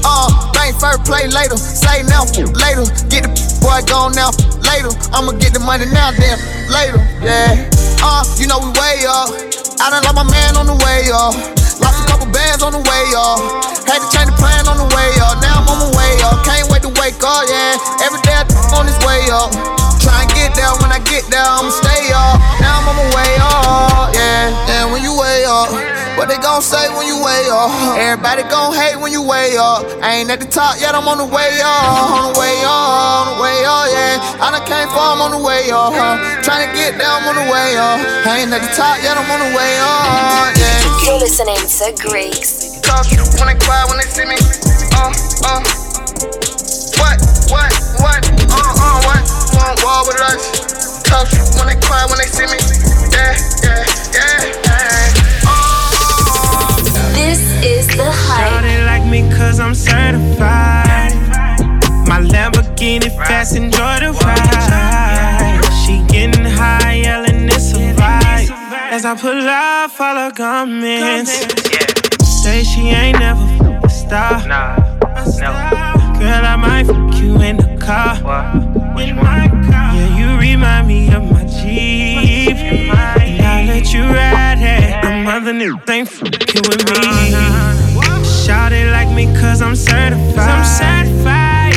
[0.00, 1.60] Uh, bank first, play later.
[1.60, 2.88] Say now, later.
[3.12, 4.32] Get the boy gone now,
[4.64, 4.88] later.
[5.12, 6.40] I'ma get the money now, then
[6.72, 7.04] later.
[7.20, 7.68] Yeah.
[8.00, 9.28] Uh, you know we way up.
[9.76, 11.36] I done lost my man on the way up.
[11.84, 13.44] Lost a couple bands on the way up.
[13.84, 15.36] Had to change the plan on the way up.
[15.44, 16.40] Now I'm on my way up.
[16.48, 17.76] Can't wait to wake up, yeah.
[18.00, 19.85] Every day I'm on this way up.
[20.06, 22.38] Try and get there when I get there, I'ma stay up.
[22.62, 24.78] Now I'm on my way up, yeah.
[24.78, 25.66] And when you way up,
[26.14, 27.98] what they gon' say when you way up?
[27.98, 29.82] Everybody gon' hate when you way up.
[29.98, 31.82] I ain't at the top yet, I'm on the way up.
[32.06, 34.38] On the way up, on the way up, yeah.
[34.38, 35.90] I done came from on the way up.
[35.90, 36.16] Huh?
[36.46, 37.98] Trying to get there, I'm on the way up.
[38.30, 41.02] I ain't at the top yet, I'm on the way up, yeah.
[41.02, 42.78] You're listening to Griggs.
[42.80, 43.10] Talk
[43.42, 44.38] when they cry, when they see me.
[44.94, 45.10] Uh,
[45.50, 45.60] uh.
[46.96, 47.18] What,
[47.50, 48.25] what, what?
[49.96, 50.04] What?
[50.08, 51.02] Want war with us?
[51.04, 51.26] Talk
[51.56, 52.60] when they cry, when they see me.
[53.16, 53.32] Yeah,
[53.64, 55.48] yeah, yeah, yeah.
[55.48, 56.76] Oh.
[57.14, 58.52] This is the hype.
[58.52, 61.14] Shorty like me cause I'm certified.
[62.06, 65.64] My Lamborghini fast, enjoy the ride.
[65.86, 68.50] She getting high, yelling it's a vibe.
[68.90, 71.32] As I pull up, follow comments.
[72.42, 74.46] Say she ain't never f- a star.
[74.46, 74.76] Nah,
[76.18, 78.85] Girl, I might fuck you in the car.
[85.56, 87.34] Them other niggas ain't fucking with me.
[87.34, 88.24] Uh-huh.
[88.24, 90.38] Shout it like me cause I'm certified.
[90.38, 91.74] I'm certified.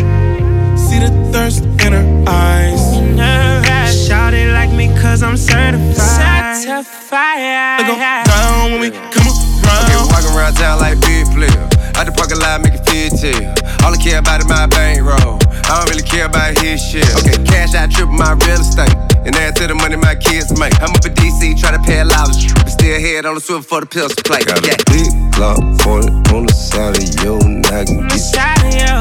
[0.78, 4.08] See the thirst in her eyes.
[4.08, 6.58] Shout it like me cause I'm certified.
[6.58, 7.88] Certified.
[7.88, 9.86] Go down when we come around.
[9.86, 11.70] Okay, walking around town like big player.
[11.96, 13.86] Out the parking lot, make it feel tell.
[13.86, 15.40] All I care about is my bankroll.
[15.66, 17.08] I don't really care about his shit.
[17.18, 19.09] Okay, cash out, triple my real estate.
[19.26, 20.74] And add to the money my kids make.
[20.82, 23.42] I'm up in DC, try to pay a lot of But still head on the
[23.42, 24.42] swivel for the pills to play.
[24.44, 24.74] Got Yeah.
[24.80, 28.08] a big Glock 40 on the side of your noggin.
[28.08, 28.20] Get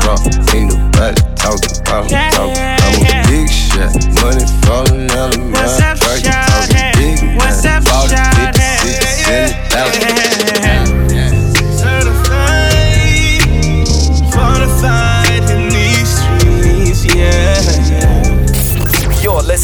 [0.07, 0.21] rock,
[0.55, 2.57] ain't nobody talking about Yeah, talking.
[2.57, 6.25] yeah, I'm a big shot, money falling out of my What's up, pocket.
[6.27, 6.51] shawty?
[6.51, 8.71] Talking big What's man, up, 40, 50, shawty?
[8.91, 10.68] 60,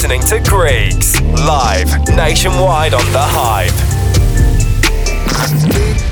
[0.06, 3.72] listening to Griggs, live nationwide on The Hype.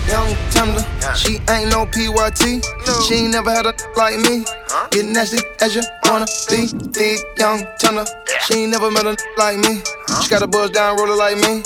[0.09, 0.83] Young tender,
[1.15, 2.65] she ain't no PYT.
[3.07, 4.45] She ain't never had a like me.
[4.93, 6.69] Get nasty as you wanna be.
[6.89, 8.07] Thick, young tender,
[8.47, 9.83] she ain't never met a like me.
[10.23, 11.63] She got a buzz down roller like me.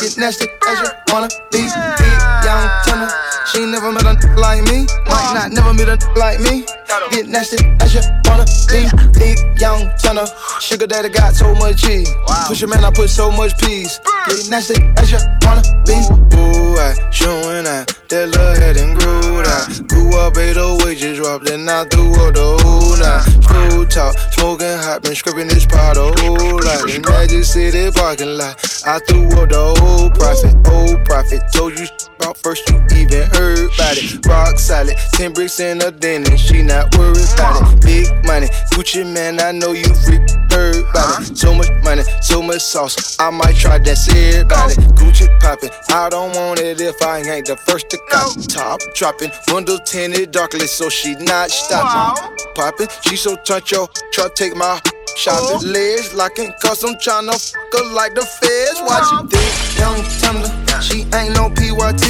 [0.00, 1.58] Get nasty as you wanna be.
[1.58, 3.10] Thick, young tender,
[3.50, 4.86] she never met a like me.
[5.06, 6.64] Might not never meet a like me.
[7.10, 8.86] Get nasty as you wanna be.
[9.18, 10.26] Thick, young tender,
[10.60, 12.08] sugar daddy got so much cheese.
[12.46, 13.98] Push your man, I put so much peace.
[14.28, 15.98] Get nasty as you wanna be.
[16.36, 19.88] Ooh, I showing out that little head and grew out.
[19.88, 23.26] Grew up, ate the wages dropped, then I threw up the whole night.
[23.42, 26.88] Smooth talk, smoking hot, been scraping this pot a whole lot.
[26.88, 28.54] In Magic City parking lot,
[28.86, 31.42] I threw up the whole profit, old profit.
[31.52, 31.86] Told you
[32.16, 34.26] about first, you even heard about it.
[34.26, 37.82] Rock solid, 10 bricks in a den and she not worried about it.
[37.82, 41.36] Big money, Gucci Mane, I know you freak heard about it.
[41.36, 44.78] So much money, so much sauce, I might try that shit about it.
[44.94, 48.36] Gucci poppin', I don't want it if I ain't the first to cop.
[48.48, 52.36] Top dropping, window tinted darkly, so she not stopping.
[52.54, 54.80] Poppin', she so touch yo, try to take my
[55.16, 55.72] shopping.
[55.72, 59.28] Legs locking, cause I'm tryna fuck her like the feds watching.
[59.28, 60.50] Thick, young, tender,
[60.82, 62.04] she ain't no PYT.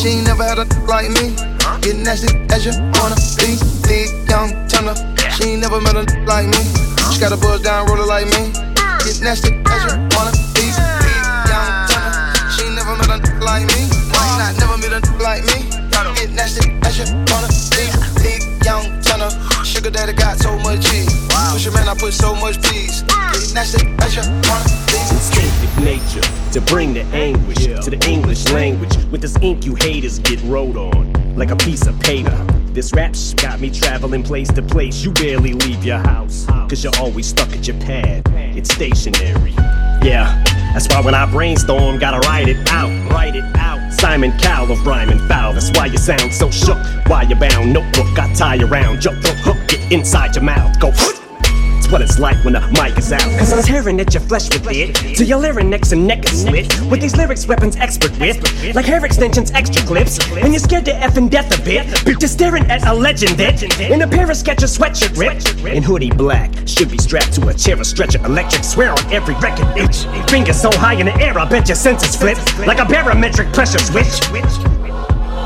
[0.00, 1.36] She ain't never had a like me.
[1.82, 3.56] Get nasty as you wanna be.
[3.86, 4.94] Thick, young, tender,
[5.36, 6.62] she ain't never met a like me.
[7.12, 8.52] She got a buzz down, roller like me.
[9.04, 10.66] Get nasty as you wanna be.
[10.72, 12.12] Thick, young, tender,
[12.54, 13.88] she ain't never met a like me.
[14.38, 15.68] Not never met a like me.
[16.16, 17.84] Get nasty as you wanna be.
[18.22, 19.30] Thick, young, tender,
[19.64, 20.91] sugar daddy got so much
[21.92, 23.02] I put so much peace.
[23.02, 24.64] Get nasty as you wanna
[25.12, 28.96] instinctive nature to bring the anguish to the English language.
[29.10, 32.34] With this ink, you haters get wrote on like a piece of paper.
[32.72, 35.04] This rap sh- got me traveling place to place.
[35.04, 38.26] You barely leave your house, cause you're always stuck at your pad.
[38.56, 39.52] It's stationary.
[40.02, 43.92] Yeah, that's why when I brainstorm, gotta write it out, write it out.
[43.92, 46.78] Simon Cowell of Rhyme and Foul, that's why you sound so shook.
[47.06, 50.90] Why you bound, notebook I tie around, jump, hook, hook, get inside your mouth, go.
[51.92, 53.20] What it's like when the mic is out.
[53.38, 54.94] Cause I'm tearing at your flesh with it.
[55.14, 56.80] Till your larynx and neck is slit.
[56.90, 58.40] With these lyrics, weapons expert with.
[58.74, 60.18] Like hair extensions, extra clips.
[60.36, 61.86] And you're scared to effing death a bit.
[62.02, 63.62] But you're staring at a legend that.
[63.78, 65.66] In a pair of Skechers sweatshirt ripped.
[65.66, 66.50] In hoodie black.
[66.66, 68.24] Should be strapped to a chair or stretcher.
[68.24, 70.06] Electric swear on every record itch.
[70.30, 72.38] Fingers so high in the air, I bet your senses flip.
[72.66, 74.71] Like a barometric pressure switch.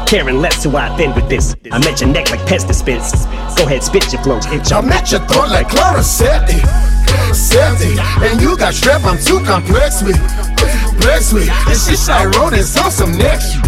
[0.06, 1.56] Caring less who I been with this.
[1.72, 3.26] I met your neck like pest dispense.
[3.58, 4.70] Go ahead, spit your flows, itch.
[4.70, 6.62] I'm at your throat like Chloraseptic.
[7.10, 7.98] Chloraseptic.
[8.22, 10.14] And you got strep, I'm too complex with.
[10.54, 11.50] Complex with.
[11.50, 13.58] And shit I wrote is on some next.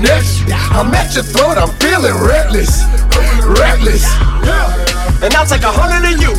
[0.00, 0.48] Next.
[0.72, 2.80] I'm at your throat, I'm feeling reckless.
[3.44, 4.08] Reckless.
[5.20, 6.32] And I'll take a hundred of you,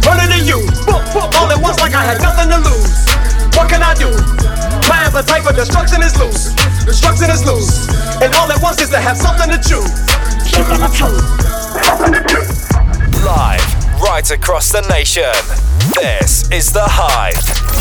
[0.00, 0.64] hundred of you,
[1.12, 3.04] all at once like I had nothing to lose.
[3.52, 4.65] What can I do?
[4.88, 6.54] My appetite for destruction is loose.
[6.84, 7.88] Destruction is loose.
[8.22, 9.82] And all at once is to have something to chew.
[10.46, 11.18] Something to chew.
[11.82, 12.44] Something to chew.
[13.24, 13.62] Live,
[14.00, 15.34] right across the nation.
[15.94, 17.34] This is The Hype.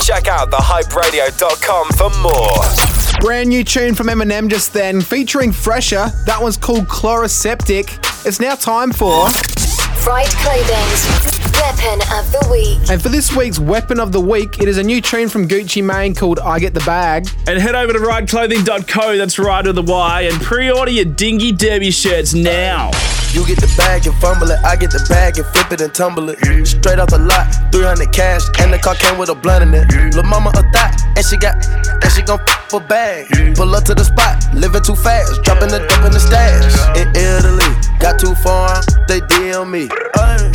[0.04, 3.22] Check out thehyperadio.com for more.
[3.22, 6.12] Brand new tune from Eminem just then, featuring PHresher.
[6.26, 8.26] That one's called Chloraseptic.
[8.26, 9.30] It's now time for.
[9.30, 12.90] Fried Clothing's Weapon of the Week.
[12.90, 15.84] And for this week's Weapon of the Week, it is a new tune from Gucci
[15.84, 17.28] Mane called I Get the Bag.
[17.48, 21.52] And head over to rydeclothing.co, that's right with the Y, and pre order your Dingy
[21.52, 22.92] Derby shirts now.
[23.36, 25.94] You get the bag and fumble it, I get the bag and flip it and
[25.94, 26.40] tumble it.
[26.64, 29.92] Straight off the lot, 300 cash, and the car came with a blunt in it.
[30.16, 31.60] Lil' mama a thot, and she got,
[32.00, 33.28] and she gon' f for bag.
[33.60, 36.80] Pull up to the spot, living too fast, dropping the dump in the stash.
[36.96, 37.68] In Italy,
[38.00, 38.80] got too far,
[39.12, 39.92] they DM me.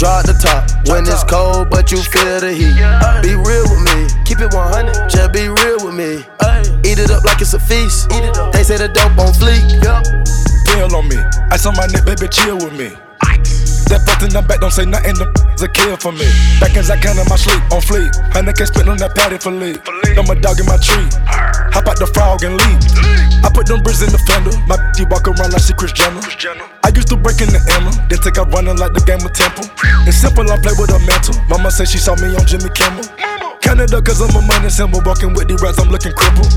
[0.01, 2.81] Draw the top when it's cold, but you feel the heat.
[3.21, 6.25] Be real with me, keep it 100, just be real with me.
[6.89, 8.09] Eat it up like it's a feast.
[8.57, 9.69] They say the dope on fleek.
[10.71, 11.19] Pill on me.
[11.51, 12.95] Ice on my neck, baby, chill with me.
[13.91, 16.23] That fucked in the back, don't say nothing, the a kill for me.
[16.63, 18.15] Back as I can in my sleep, on fleek.
[18.31, 19.83] Honey can spit on that patty for lead.
[20.15, 21.11] Know my dog in my tree.
[21.75, 22.79] Hop out the frog and leave.
[23.43, 24.55] I put them bricks in the fender.
[24.71, 26.23] My she walk around like she Kris Jenner.
[26.87, 29.35] I used to break in the Emma, then take out running like the game of
[29.35, 29.67] Temple.
[30.07, 31.35] It's simple, I play with a mental.
[31.51, 33.11] Mama said she saw me on Jimmy Kimmel.
[33.59, 35.03] Canada, cause I'm a money symbol.
[35.03, 36.55] Walking with the rats, I'm looking crippled.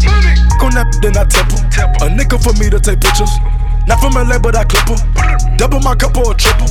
[0.62, 1.58] Go nap, then I temple.
[2.06, 3.34] A nickel for me to take pictures.
[3.88, 5.58] Not from LA, but I clip 'em.
[5.58, 6.68] Double my cup or a triple.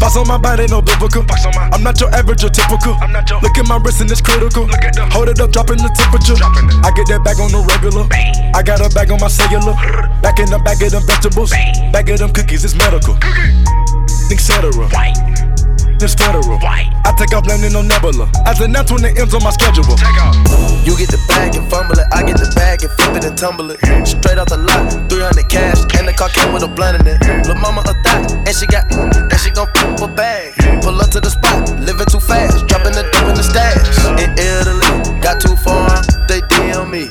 [0.00, 1.24] Box on my body, no biblical.
[1.72, 2.96] I'm not your average or typical.
[3.42, 4.68] Look at my wrist and it's critical.
[5.12, 6.36] Hold it up, dropping the temperature.
[6.84, 8.06] I get that bag on the regular.
[8.54, 9.74] I got a bag on my cellular.
[10.22, 11.50] Back in the bag of them vegetables.
[11.92, 13.16] Bag of them cookies, it's medical.
[14.30, 14.66] Etc.
[16.02, 16.58] It's federal.
[16.60, 18.28] I take off landing on Nebula.
[18.44, 19.86] As an when it ends on my schedule.
[20.82, 23.38] You get the bag and fumble it, I get the bag and flip it and
[23.38, 23.78] tumble it.
[24.02, 27.22] Straight off the lot, 300 cash, and the car came with a blunt in it.
[27.46, 30.54] Lil' mama a thot, and she got, and she gon' f a bag.
[30.82, 33.78] Pull up to the spot, living too fast, dropping the dope in the stash.
[34.18, 34.90] In Italy,
[35.22, 37.06] got too far, they DM me.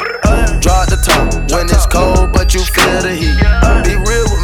[0.60, 3.40] Draw at the top when it's cold, but you feel the heat.
[3.88, 4.35] Be real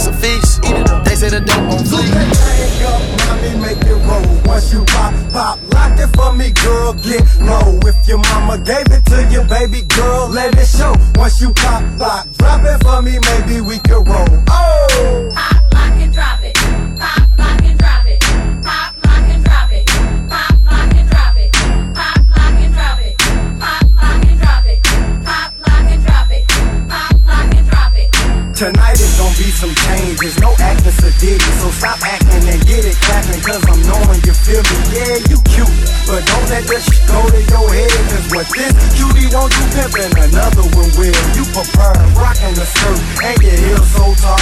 [0.00, 0.62] it's a feast.
[1.04, 2.08] They say the dope on fleek.
[2.08, 4.24] Hang up, mommy, make it roll.
[4.46, 7.78] Once you pop, pop, lock it for me, girl, get low.
[7.84, 10.94] If your mama gave it to you, baby girl, let it show.
[11.16, 14.28] Once you pop, lock, drop it for me, maybe we can roll.
[14.48, 15.28] Oh!
[15.34, 16.56] Pop, lock, and drop it.
[16.98, 18.20] Pop, lock, and drop it.
[18.64, 18.94] Pop,
[28.60, 31.40] Tonight is gonna be some changes, no acting sadistic.
[31.64, 34.76] So stop acting and get it clapping, cause I'm knowing you feel me.
[34.92, 35.72] Yeah, you cute,
[36.04, 37.88] but don't let that shit go to your head.
[38.12, 41.16] Cause what this cutie won't do pimpin', another one will.
[41.32, 41.88] You prefer
[42.20, 44.39] rockin' the skirt and your heels so tall.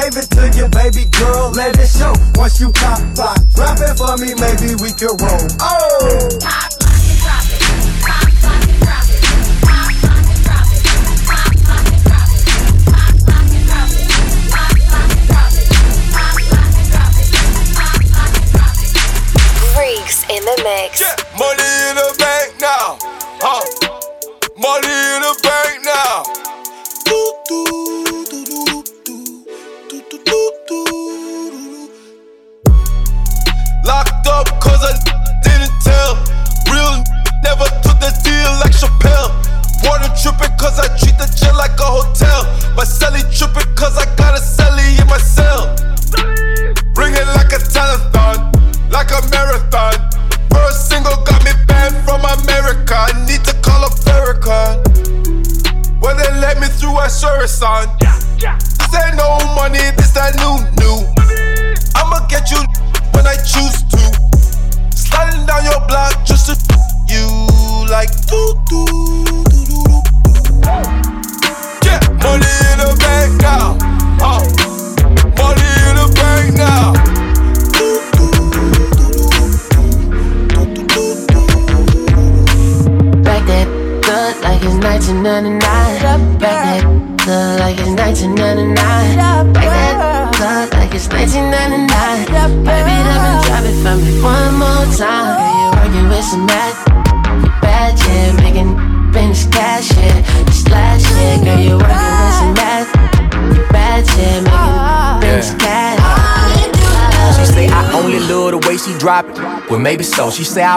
[0.00, 2.12] Gave it to you, baby girl, let it show.
[2.34, 5.48] Once you pop, pop, drop it for me, maybe we can roll.
[5.60, 6.55] Oh!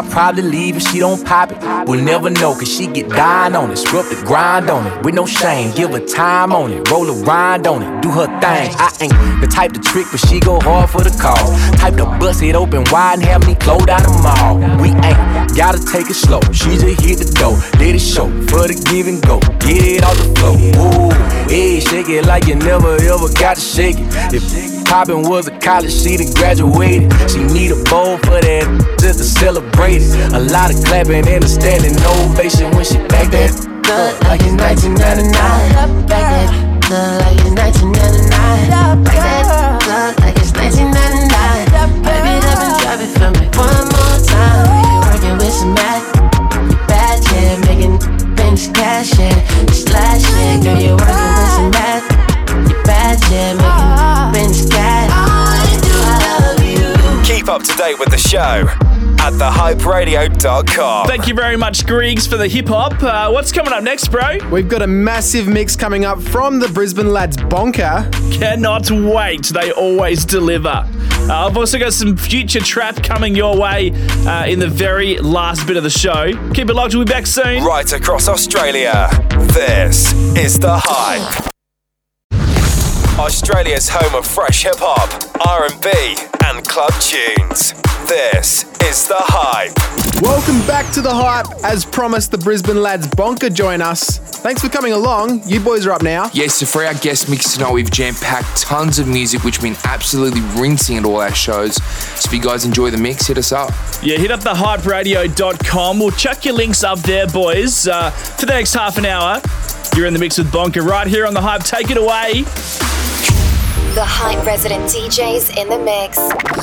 [0.10, 1.58] Probably leave if she don't pop it.
[1.88, 3.78] We'll never know, cause she get dying on it.
[3.78, 5.04] Scrub the grind on it.
[5.04, 6.90] With no shame, give her time on it.
[6.90, 8.02] Roll a rind on it.
[8.02, 8.74] Do her thing.
[8.78, 11.38] I ain't the type to trick, but she go hard for the call.
[11.78, 14.58] Type to bust it open wide and have me close down the mall.
[14.82, 16.42] We ain't gotta take it slow.
[16.52, 17.58] She just hit the door.
[17.80, 19.40] Let it show for the give and go.
[19.60, 20.56] Get it off the floor.
[20.80, 21.10] Ooh,
[21.52, 24.08] yeah, shake it like you never ever got to shake it.
[24.34, 27.12] If Poppin' was college, she done graduated.
[27.30, 28.66] She need a bowl for that
[29.00, 30.34] just to celebrate it.
[30.34, 33.52] A lot of clapping and a standing ovation when she back that.
[33.84, 36.08] Good like it's 1999.
[36.08, 38.29] Back that good like it's 1999.
[57.60, 58.64] Up to date with the show
[59.20, 61.08] at thehyperadio.com.
[61.08, 63.04] Thank you very much, Griggs, for the hip hop.
[63.04, 64.38] Uh, what's coming up next, bro?
[64.50, 68.10] We've got a massive mix coming up from the Brisbane lads Bonka.
[68.32, 69.48] Cannot wait.
[69.48, 70.70] They always deliver.
[70.70, 73.92] Uh, I've also got some future trap coming your way
[74.26, 76.32] uh, in the very last bit of the show.
[76.54, 76.96] Keep it locked.
[76.96, 77.66] We'll be back soon.
[77.66, 79.10] Right across Australia,
[79.52, 81.49] this is The Hype.
[83.20, 85.10] Australia's home of fresh hip hop,
[85.46, 85.90] R&B,
[86.46, 87.74] and club tunes.
[88.08, 89.74] This is The Hype.
[90.22, 91.46] Welcome back to the hype.
[91.64, 94.18] As promised, the Brisbane lads Bonka join us.
[94.42, 95.48] Thanks for coming along.
[95.48, 96.30] You boys are up now.
[96.34, 99.74] Yes, so for our guest mix tonight, we've jam packed tons of music, which we've
[99.74, 101.76] been absolutely rinsing at all our shows.
[101.76, 103.70] So if you guys enjoy the mix, hit us up.
[104.04, 106.00] Yeah, hit up thehyperadio.com.
[106.00, 107.88] We'll chuck your links up there, boys.
[107.88, 109.42] Uh, for the next half an hour,
[109.96, 111.64] you're in the mix with Bonka right here on The Hype.
[111.64, 112.44] Take it away.
[113.96, 116.20] The Hype resident DJs in the mix.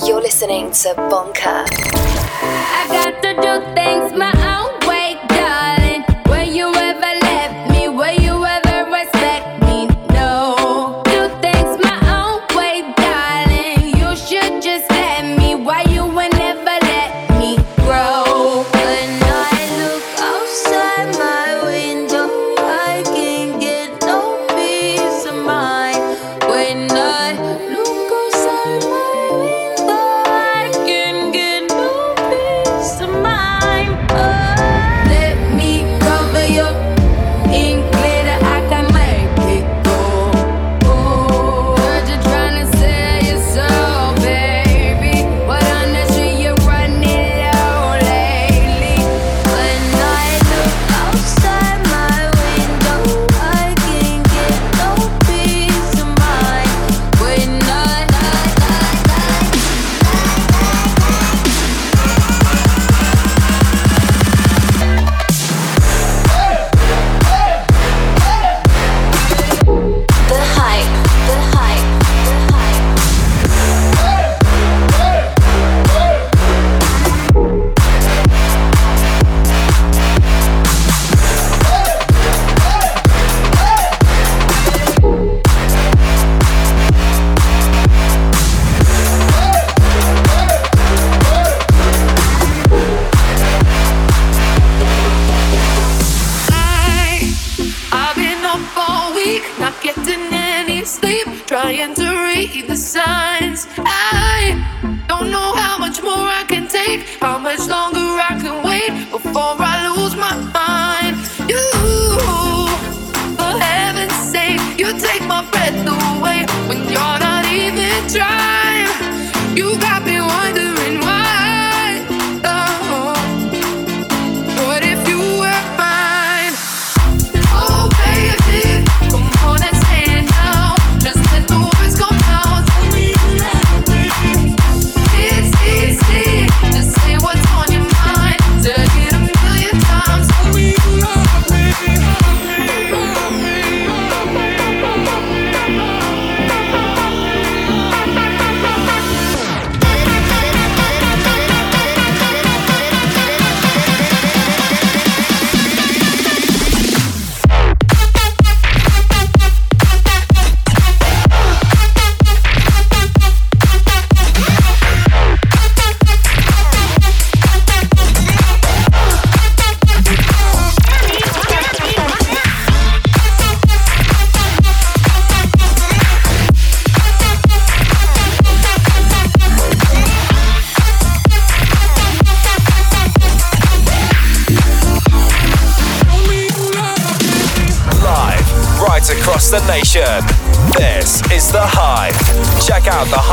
[0.06, 1.66] You're listening to Bonka.
[1.68, 4.75] I got to do things my own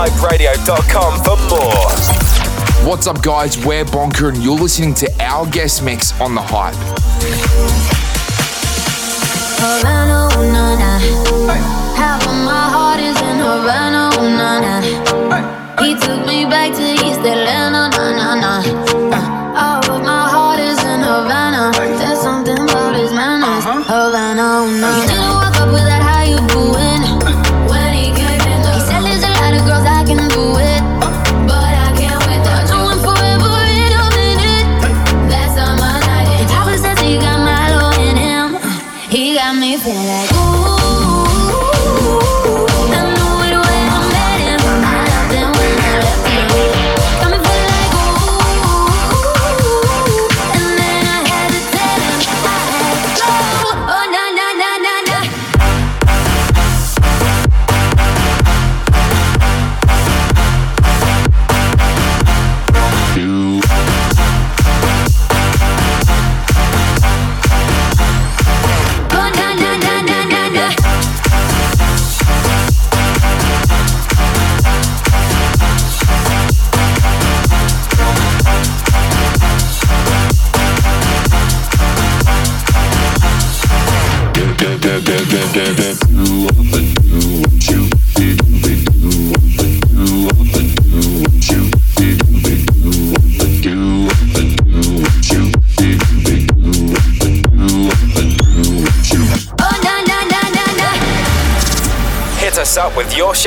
[0.04, 2.89] BonkLifeRadio.com for more.
[2.89, 3.58] What's up, guys?
[3.66, 6.76] We're Bonka, and you're listening to our guest mix on The Hype.
[9.62, 10.99] Havana, nah, nah.
[11.95, 15.82] Half of my heart is in Havana, nah, nah.
[15.82, 18.92] He took me back to East Atlanta, nah, nah, nah.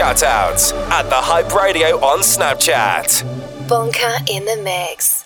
[0.06, 3.24] shout outs at The Hype Radio on Snapchat.
[3.66, 5.24] Bonka in the mix.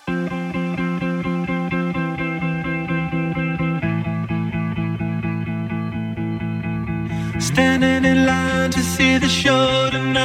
[7.44, 10.19] Standing in line to see the show tonight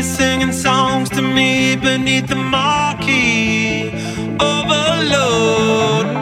[0.00, 3.90] be singing songs to me beneath the marquee.
[4.40, 6.19] Overload.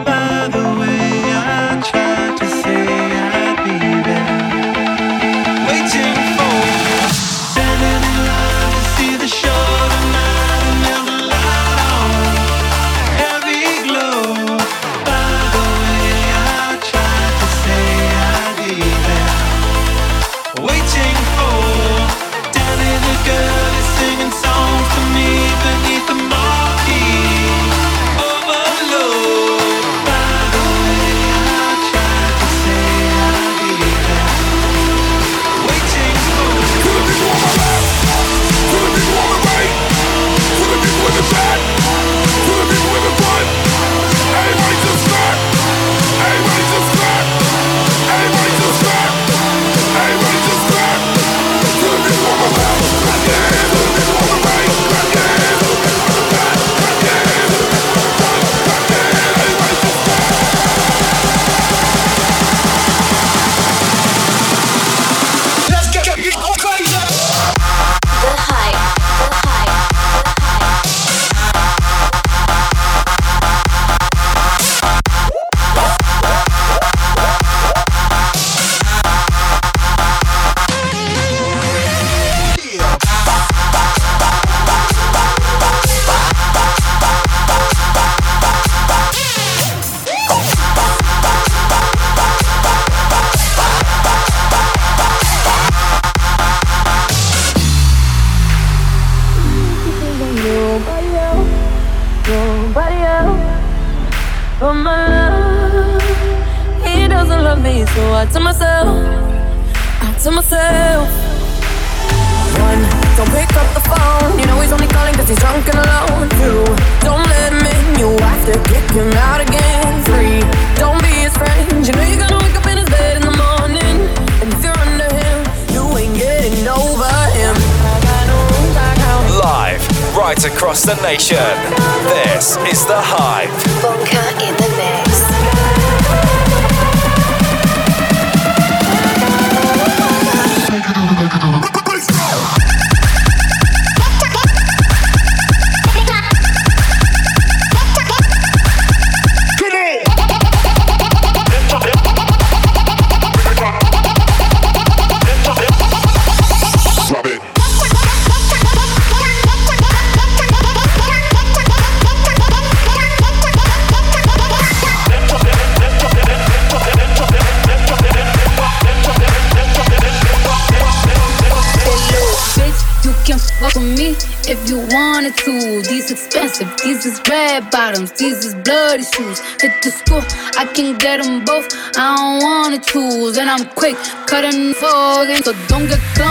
[183.65, 183.97] Quick
[184.27, 186.28] cutting fogging, so don't get comfortable.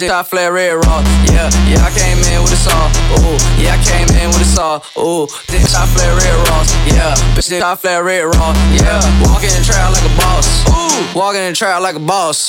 [0.00, 1.04] This top flat red raw.
[1.28, 2.88] Yeah, yeah, I came in with a saw.
[3.20, 4.80] Ooh, yeah, I came in with a saw.
[4.96, 6.64] Ooh, this top flat red raw.
[6.88, 8.56] Yeah, bitch, this top flat red raw.
[8.72, 10.64] Yeah, walking in the trap like a boss.
[10.72, 12.48] Ooh, walking in trap like a boss.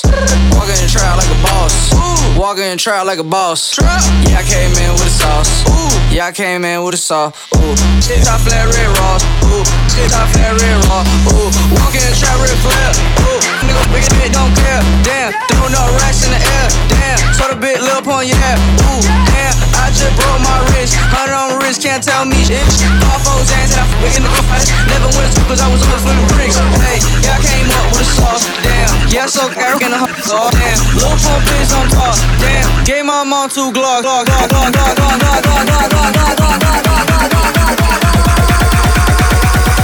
[0.55, 1.91] Walking in trap like a boss.
[1.91, 3.75] Ooh, walking in trap like a boss.
[3.83, 5.67] Yeah, I came in with a sauce.
[5.67, 7.35] Ooh, yeah, I came in with a saw.
[7.59, 9.19] Ooh, shit top flat red raw.
[9.51, 11.03] Ooh, shit top flat red raw.
[11.35, 12.95] Ooh, walking in trap red flare.
[13.27, 13.40] Ooh,
[13.71, 14.81] nigga big bitch don't care.
[15.03, 16.67] Damn, throwing up racks in the air.
[16.91, 18.57] Damn, sort of bit lil your hair.
[18.83, 20.95] Ooh, damn, I just broke my wrist.
[21.15, 22.63] Hundred on wrist, can't tell me shit.
[23.07, 24.67] All hands and I f in the fight.
[24.91, 26.59] Never went to cause I was for the bricks.
[26.83, 28.45] Hey, yeah, I came up with a sauce.
[28.61, 30.79] Damn, yeah, so Eric in the oh, damn.
[30.99, 32.15] Lil pump is on top.
[32.43, 34.03] Damn, gave my mom two Glock.
[34.03, 37.55] Glock, Glock, Glock, Glock, Glock, Glock, Glock, Glock, Glock, Glock, Glock, Glock, Glock, Glock, Glock,
[37.55, 38.01] Glock, Glock.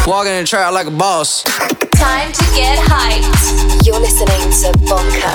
[0.08, 1.44] Walking in the trap like a boss.
[1.98, 3.57] Time to get hyped.
[3.88, 5.32] You're listening to Bonka.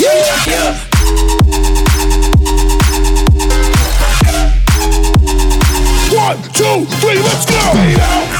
[0.00, 0.74] Yeah.
[6.12, 8.39] One, two, three, let's go.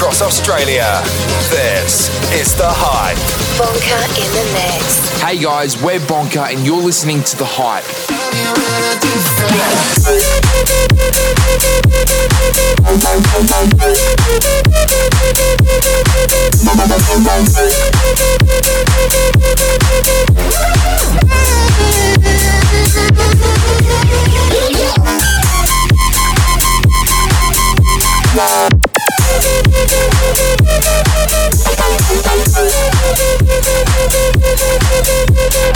[0.00, 1.02] across Australia.
[1.50, 3.18] This is The Hype.
[3.60, 5.20] Bonka in the mix.
[5.20, 7.84] Hey guys, we're Bonka and you're listening to The Hype.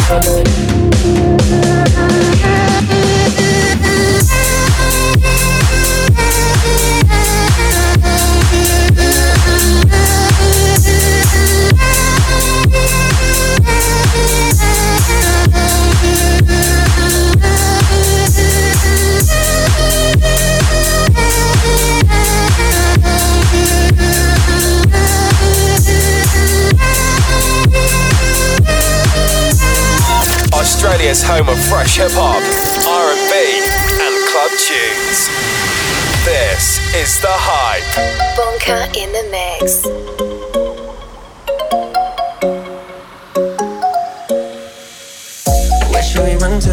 [0.06, 0.28] Thank
[2.28, 2.33] you.
[31.04, 32.40] Australia's home of fresh hip hop,
[32.88, 33.60] R&B,
[34.00, 35.28] and club tunes.
[36.24, 37.84] This is the hype.
[38.38, 39.84] Bonka in the mix.
[45.92, 46.72] Where should we run to?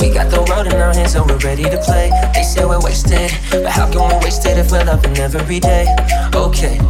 [0.00, 2.10] We got the world in our hands and we're ready to play.
[2.34, 5.86] They say we're wasted, but how can we waste it if we're loving every day?
[6.34, 6.80] Okay,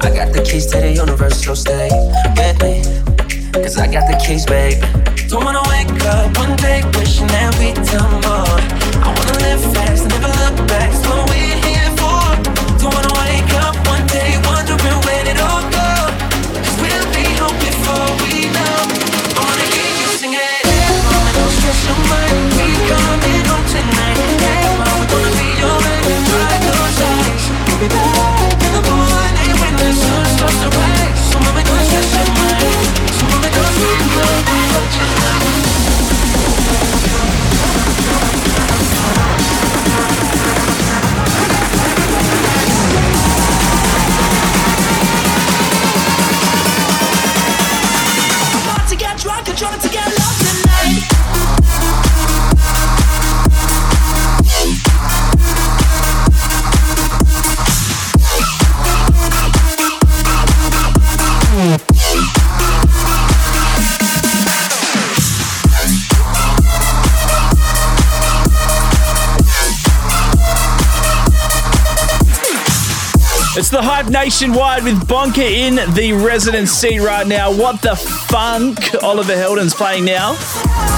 [0.00, 1.90] I got the keys to the universe, so stay
[2.36, 2.81] with me.
[3.72, 4.84] Cause I got the keys, babe.
[5.32, 8.60] Don't wanna wake up one day wishing that we'd done more.
[9.00, 10.92] I wanna live fast never look back.
[10.92, 12.20] That's what we're here for.
[12.76, 15.88] Don't wanna wake up one day wondering where it all go.
[16.52, 18.76] Cause we'll be home before we know.
[18.92, 20.64] I wanna hear you sing it.
[20.68, 22.36] Hey, mama, don't stress your mind.
[22.52, 24.20] We coming home tonight.
[24.36, 26.04] Hey, mama, gonna be alright.
[26.28, 27.44] Dry those eyes.
[27.72, 28.41] We'll be back
[73.72, 77.50] the Hype Nationwide with Bonka in the residency right now.
[77.50, 78.94] What the funk?
[79.02, 80.91] Oliver Heldens playing now.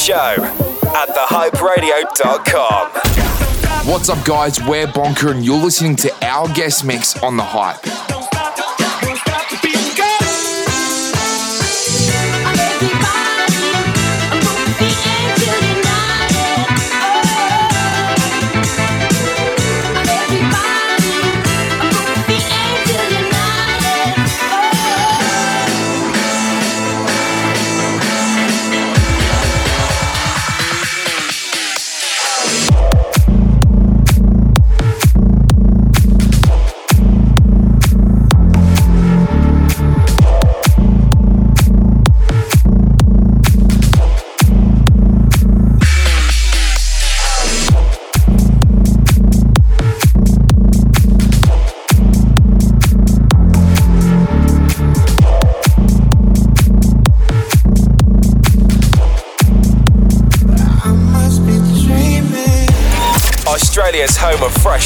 [0.00, 2.88] Show at thehyperadio.com.
[3.86, 4.58] What's up, guys?
[4.64, 7.84] We're Bonka, and you're listening to our guest mix on the hype.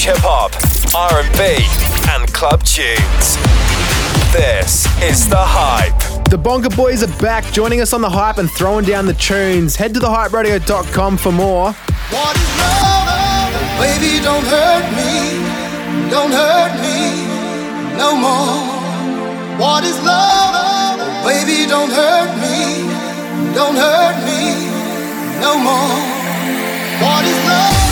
[0.07, 1.41] Australia's home of fresh hip hop, R&B,
[2.11, 3.37] and club tunes.
[4.33, 5.99] This is The Hype.
[6.29, 9.77] The Bonka Boys are back, joining us on the hype and throwing down the tunes.
[9.77, 11.73] Head to thehyperadio.com for more.
[11.73, 13.55] What is love?
[13.79, 16.11] Baby, don't hurt me.
[16.11, 17.25] Don't hurt me
[17.97, 18.61] no more.
[19.59, 20.99] What is love?
[21.25, 22.85] Baby, don't hurt me.
[23.55, 24.69] Don't hurt me
[25.41, 25.97] no more.
[27.01, 27.84] What is love?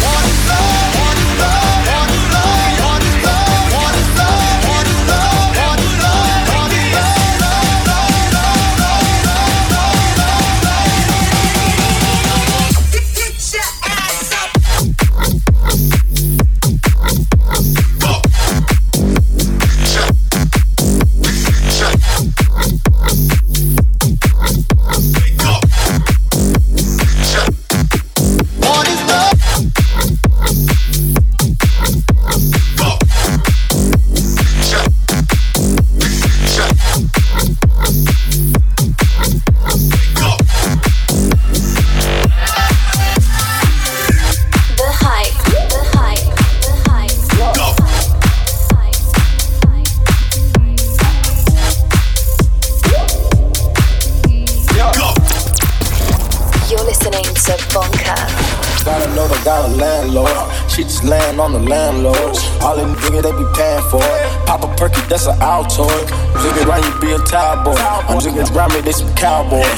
[69.23, 69.72] cowboy.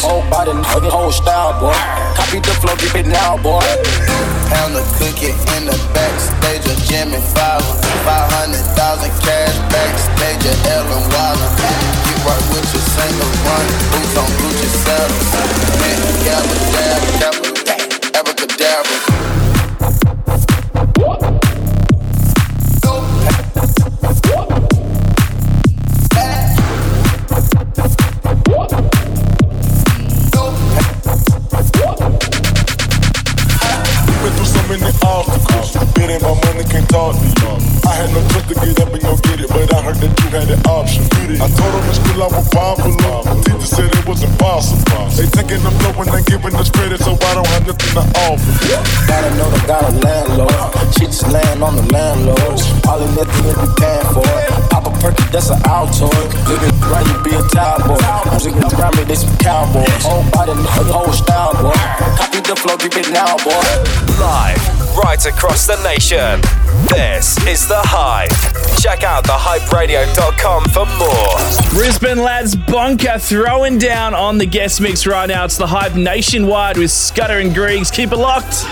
[65.45, 66.41] Across the nation.
[66.89, 68.33] This is The Hype.
[68.81, 71.37] Check out thehyperadio.com for more.
[71.69, 75.45] Brisbane lads Bonka throwing down on the guest mix right now.
[75.45, 77.91] It's the hype nationwide with Scudder and Griggs.
[77.91, 78.65] Keep it locked.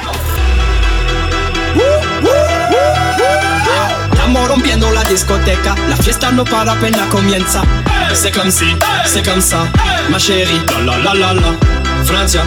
[4.11, 7.63] Estamos rompiendo la discoteca, la fiesta no para apenas comienza.
[8.15, 8.75] C'est comme si,
[9.05, 9.67] c'est comme ça,
[10.09, 10.63] ma chérie.
[10.71, 12.05] La la la la la.
[12.07, 12.41] Francia,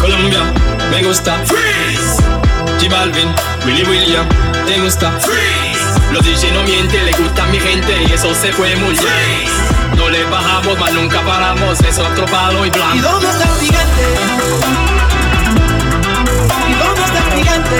[0.00, 0.42] Colombia,
[0.90, 1.38] me gusta.
[1.44, 2.37] Freeze.
[2.80, 3.34] J Balvin,
[3.66, 4.26] Willy William,
[4.66, 5.10] te gusta.
[5.20, 6.12] Freeze.
[6.12, 9.96] Los DJ no mienten, le gusta a mi gente y eso se fue muy bien.
[9.96, 12.96] No le bajamos, mas nunca paramos, es otro palo y blanco.
[12.96, 14.02] ¿Y dónde está el gigante?
[16.68, 17.78] ¿Y dónde está el gigante?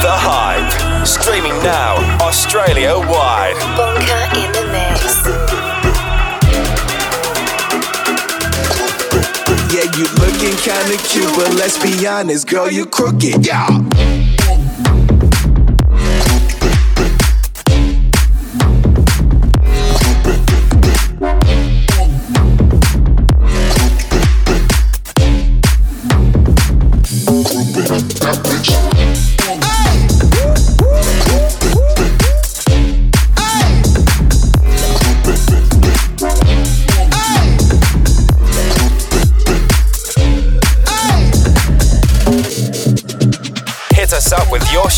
[0.00, 0.82] The Hype.
[1.04, 3.56] Streaming now, Australia wide.
[3.76, 5.02] Bonka in the mix.
[9.72, 13.46] Yeah, you looking kinda cute, but let's be honest, girl, you crooked.
[13.46, 13.66] Yeah.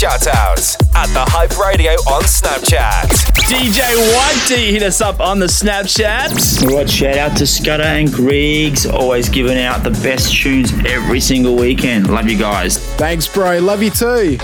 [0.05, 3.09] Shoutouts at The Hype Radio on Snapchat.
[3.49, 3.81] DJ
[4.13, 6.71] Whitey hit us up on the Snapchat.
[6.71, 11.57] Right, shout out to Scudder and Griggs, always giving out the best tunes every single
[11.57, 12.11] weekend.
[12.11, 12.77] Love you guys.
[12.97, 13.61] Thanks, bro.
[13.61, 14.37] Love you too.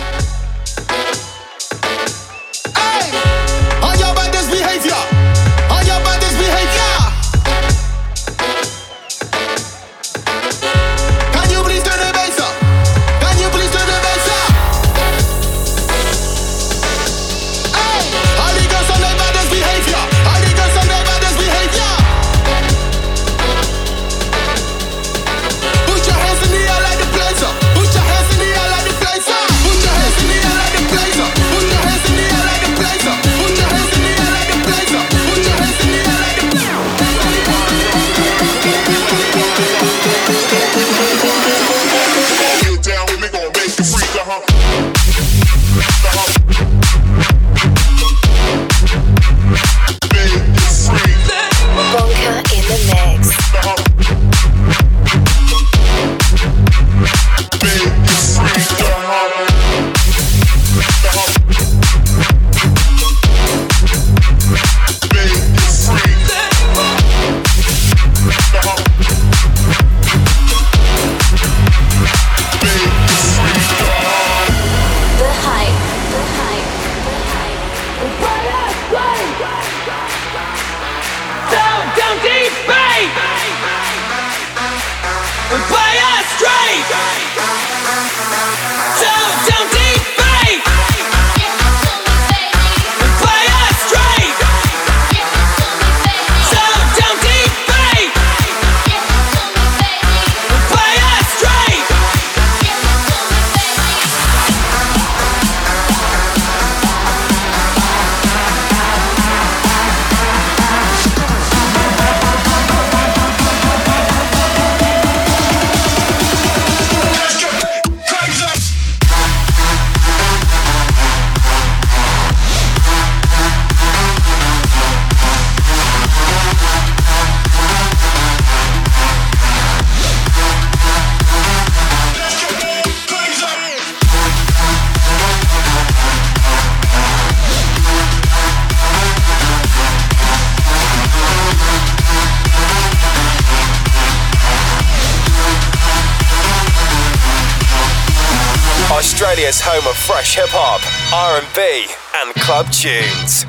[149.81, 150.81] home of fresh hip hop,
[151.12, 151.86] R&B,
[152.20, 153.47] and club tunes.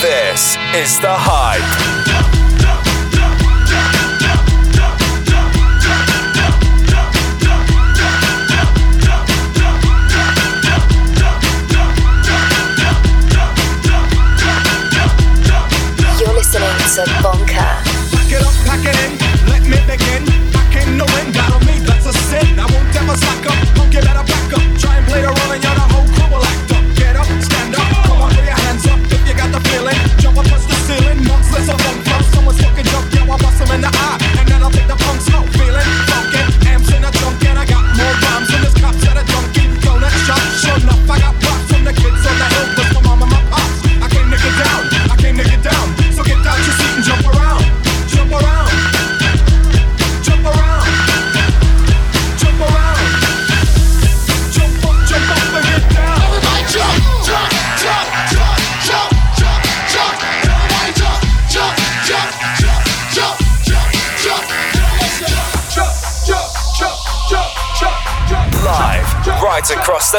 [0.00, 2.06] This is the hype.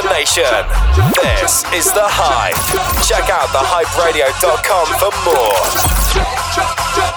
[0.01, 0.43] the nation.
[1.23, 2.53] This is The Hype.
[3.07, 7.16] Check out thehyperadio.com for more.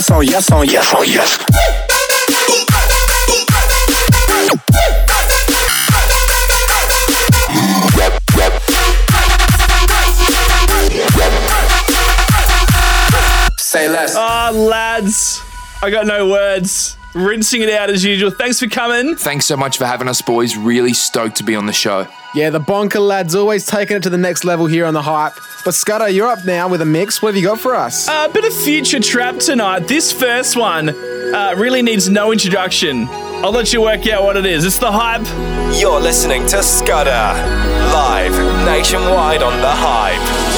[0.00, 1.36] Yes on yes on yes on yes.
[13.58, 14.14] Say less.
[14.16, 15.42] Ah, lads.
[15.82, 16.96] I got no words.
[17.14, 18.30] Rinsing it out as usual.
[18.30, 19.16] Thanks for coming.
[19.16, 20.56] Thanks so much for having us, boys.
[20.56, 22.06] Really stoked to be on the show.
[22.34, 25.32] Yeah, the Bonka lads always taking it to the next level here on the hype.
[25.64, 27.20] But Scudder, you're up now with a mix.
[27.20, 28.08] What have you got for us?
[28.08, 29.80] A bit of future trap tonight.
[29.88, 33.08] This first one uh, really needs no introduction.
[33.42, 34.64] I'll let you work out what it is.
[34.64, 35.26] It's the hype.
[35.80, 38.32] You're listening to Scudder, live
[38.64, 40.49] nationwide on The Hype.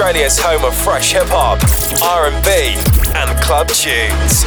[0.00, 1.60] Australia's home of fresh hip hop,
[2.02, 2.48] R&B,
[3.14, 4.44] and club tunes.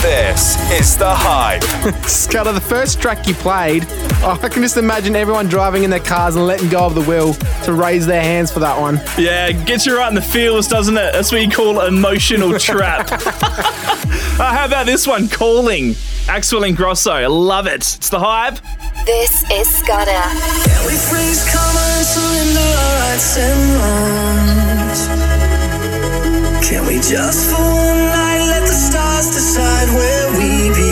[0.00, 1.64] This is The Hype.
[2.06, 3.84] Scudder, the first track you played,
[4.22, 7.02] oh, I can just imagine everyone driving in their cars and letting go of the
[7.02, 7.34] wheel
[7.64, 9.00] to raise their hands for that one.
[9.18, 11.12] Yeah, gets you right in the feels, doesn't it?
[11.12, 13.10] That's what you call emotional trap.
[14.32, 15.90] Uh, how about this one, Calling?
[16.24, 17.28] Axwell and Ingrosso.
[17.28, 17.74] Love it.
[17.74, 18.58] It's The Hype.
[19.04, 20.12] This is Scudder.
[20.12, 21.42] Can we freeze
[22.04, 22.70] surrender
[23.00, 25.00] rights and wrongs?
[26.68, 30.91] Can we just for one night let the stars decide where we be?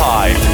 [0.00, 0.47] Hive.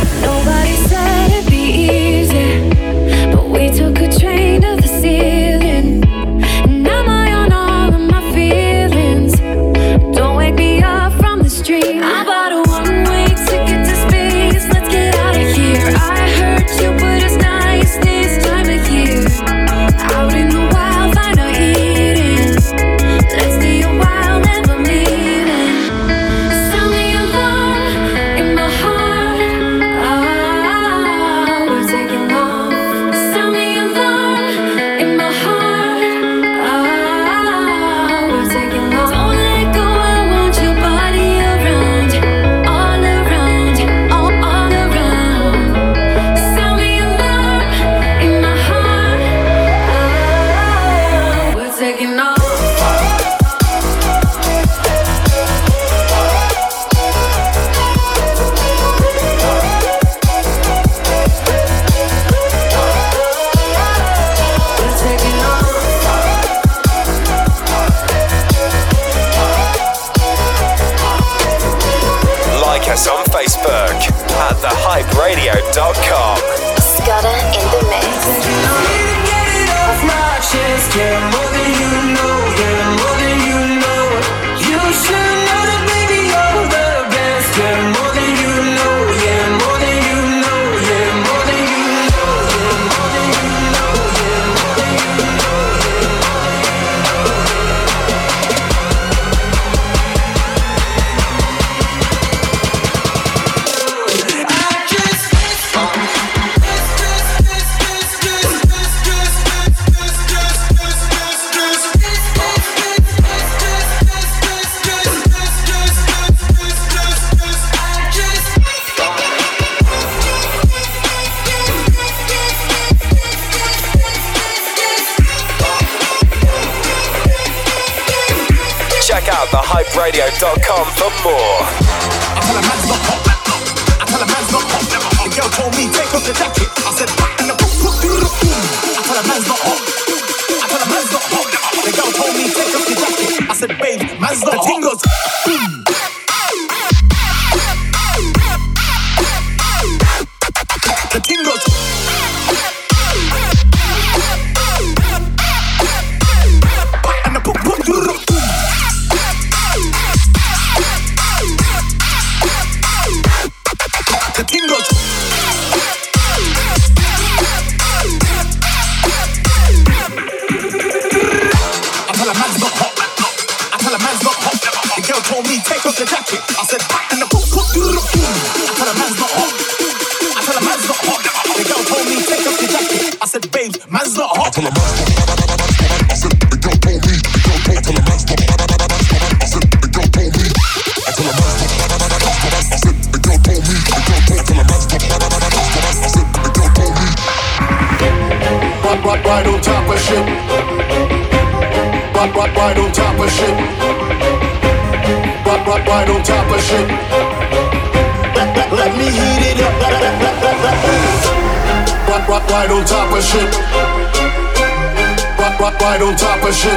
[215.61, 216.73] right, right on top of shit.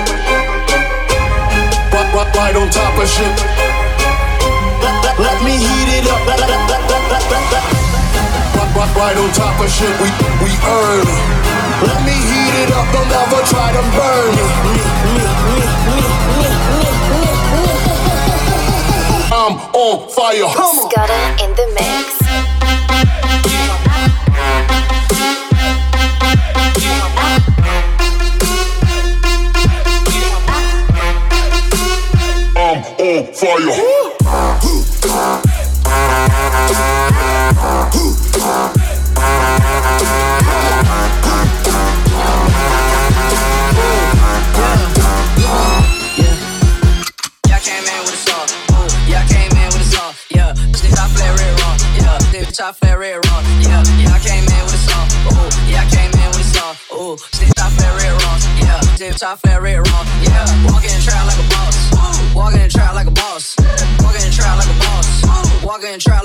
[1.93, 3.37] Right, right, right on top of shit.
[5.17, 6.21] Let me heat it up.
[6.27, 6.39] Right,
[8.75, 9.93] right, right on top of shit.
[10.01, 10.09] We
[10.43, 11.07] we earn.
[11.85, 12.85] Let me heat it up.
[12.93, 14.45] Don't ever try to burn me.
[19.31, 20.49] I'm on fire.
[20.89, 22.16] Scudder in the mix.
[33.38, 33.97] fire.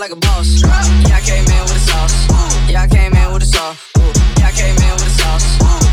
[0.03, 0.61] like a boss.
[0.61, 2.27] Yeah, I came in with a sauce.
[2.69, 3.79] Yeah, I came in with a sauce.
[4.37, 5.47] Yeah, I came in with a sauce.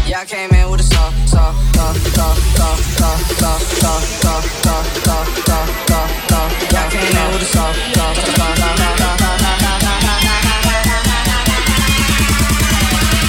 [0.09, 1.13] Yeah, I came in with a sauce.
[1.29, 6.53] Sauce, sauce, sauce, sauce, sauce, sauce, sauce, sauce, sauce, sauce, sauce, sauce.
[6.73, 7.77] Yeah, I came in with a sauce.
[7.93, 9.19] Sauce, sauce, sauce, sauce.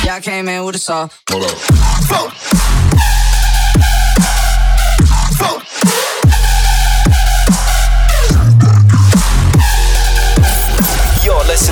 [0.06, 1.12] Yeah, I came in with a sauce.
[1.28, 2.59] Hold up.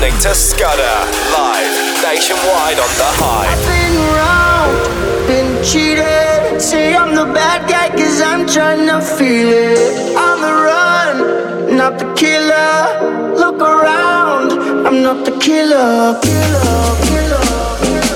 [0.01, 0.99] listening to Scudder
[1.33, 3.51] live nationwide on the Hype.
[3.51, 6.61] I've been wrong, been cheated.
[6.61, 10.17] Say I'm the bad guy cause I'm trying to feel it.
[10.17, 13.35] On the run, not the killer.
[13.35, 17.79] Look around, I'm not the killer, killer, killer.
[17.83, 18.08] killer.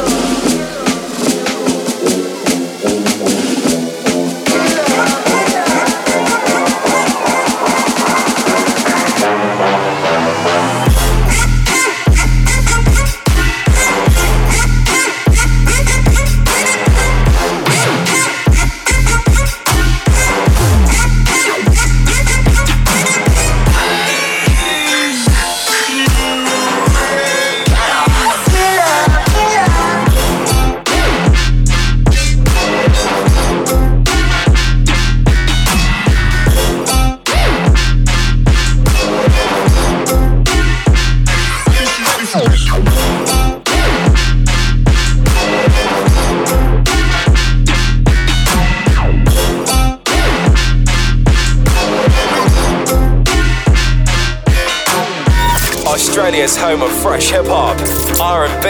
[56.73, 57.77] Home of fresh hip hop,
[58.19, 58.67] R&B,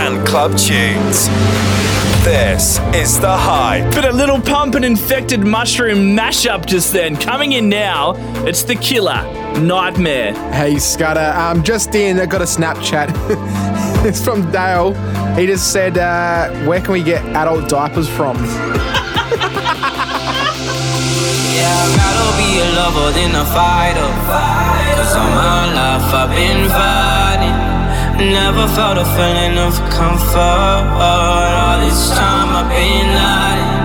[0.00, 1.28] and club tunes.
[2.24, 3.94] This is the hype.
[3.94, 7.14] Bit a Lil Pump and infected mushroom mashup just then.
[7.14, 9.22] Coming in now, it's the killer
[9.60, 10.32] nightmare.
[10.52, 13.06] Hey Scudder, um, just in, I got a Snapchat.
[14.04, 14.94] it's from Dale.
[15.36, 18.36] He just said, uh, "Where can we get adult diapers from?"
[21.54, 24.10] Yeah, I'd rather be a lover than a fighter.
[24.96, 27.17] Cause all my life I've been fighting.
[28.18, 30.82] Never felt a feeling of comfort.
[30.98, 33.78] All this time I've been hiding.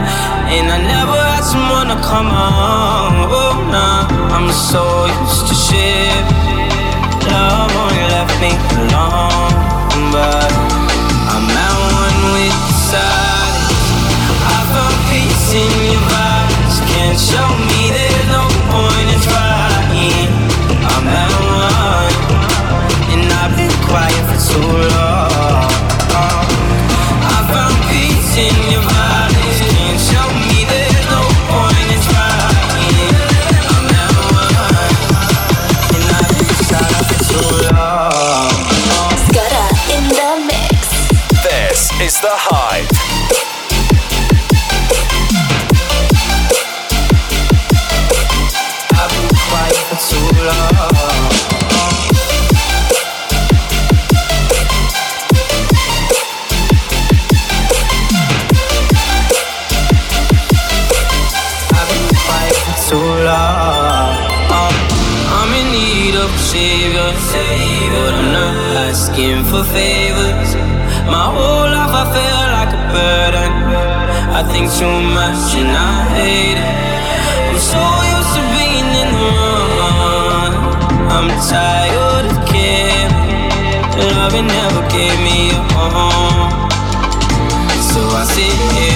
[0.57, 3.29] And I never had someone to come on.
[3.29, 6.25] Oh, nah, I'm so used to shit.
[7.29, 8.51] Love only left me
[8.81, 9.53] alone.
[10.09, 10.49] But
[11.29, 13.85] I'm at one with the silence.
[14.49, 16.75] I found peace in your vibes.
[16.89, 17.72] Can't show me
[68.23, 68.55] I'm not
[68.87, 70.55] asking for favors.
[71.05, 71.62] My whole
[71.93, 73.51] I feel like a burden.
[74.33, 76.73] I think too much and I hate it.
[77.49, 77.83] I'm so
[78.13, 79.29] used to being in the
[79.77, 80.53] wrong.
[81.13, 83.13] I'm tired of caring.
[84.17, 86.49] Love never gave me a home.
[87.93, 88.92] So I sit here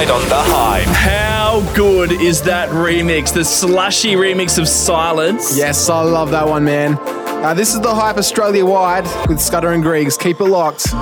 [0.00, 0.86] nationwide on the hype.
[0.88, 3.32] How good is that remix?
[3.32, 5.56] The Slushii remix of Silence.
[5.56, 6.98] Yes, I love that one, man.
[7.44, 10.16] Uh, this is the hype Australia wide with Scudder and Griggs.
[10.16, 10.92] Keep it locked.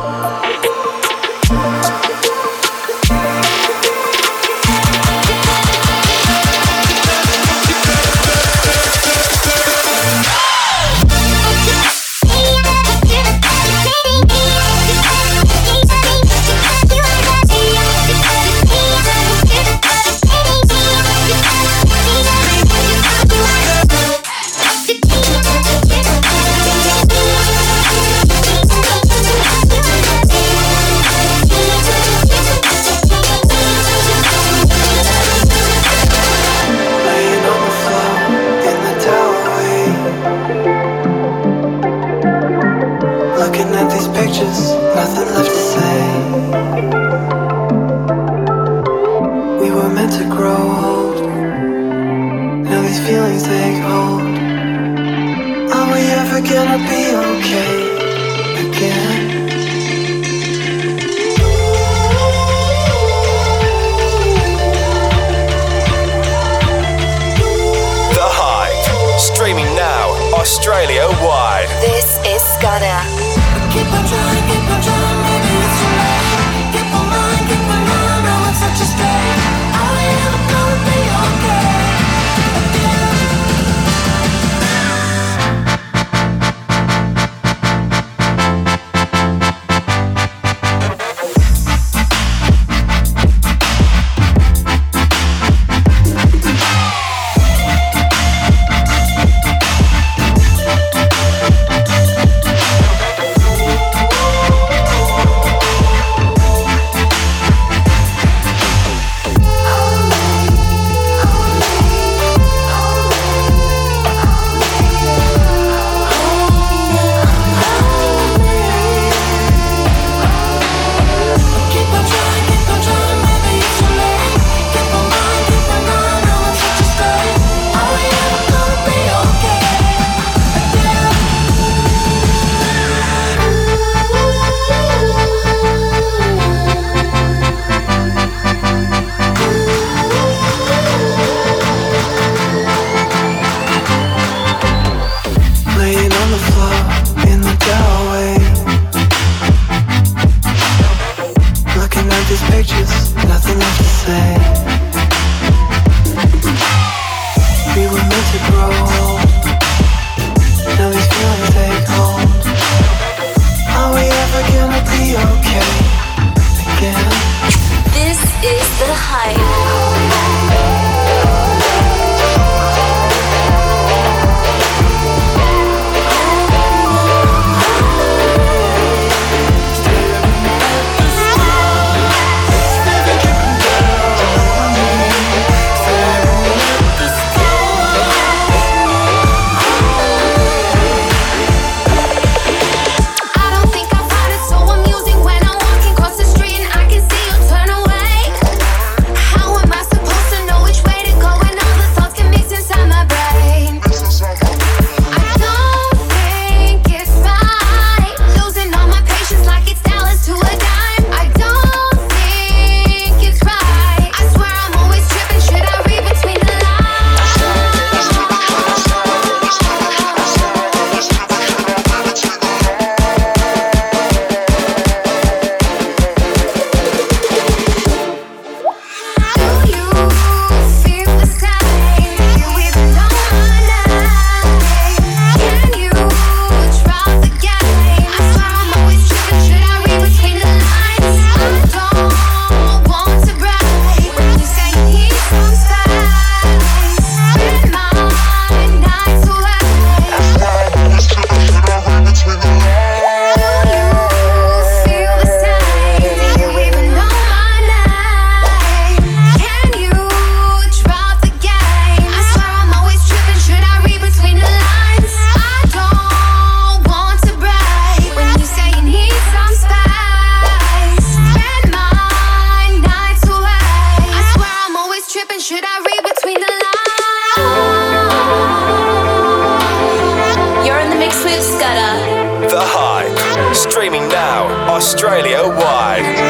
[284.79, 286.28] Australia wide.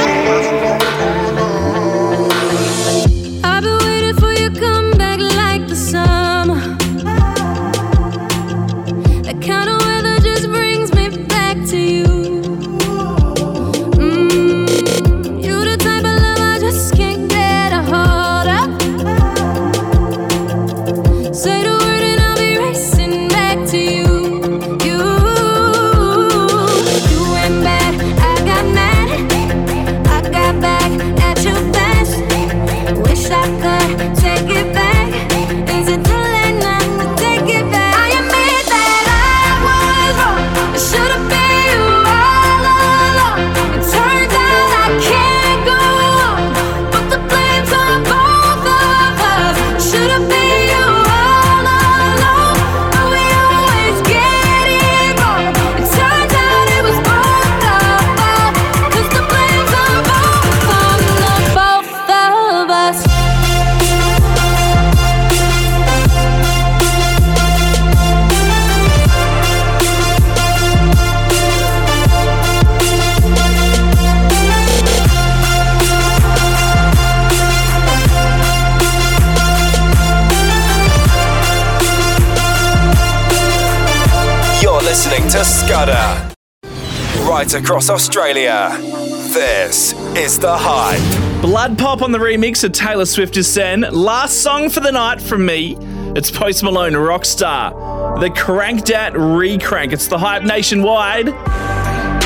[87.48, 88.76] Right across Australia.
[88.78, 91.00] This is The Hype.
[91.40, 93.86] BloodPop on the remix of Taylor Swift is Sen.
[93.90, 95.78] Last song for the night from me.
[96.14, 98.20] It's Post Malone, Rockstar.
[98.20, 99.94] The Crankdat Recrank.
[99.94, 101.30] It's the hype nationwide.
[101.30, 102.20] I've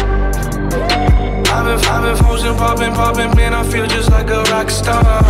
[1.47, 5.23] been, I've been frozen, popping, popping, man, I feel just like a rock star.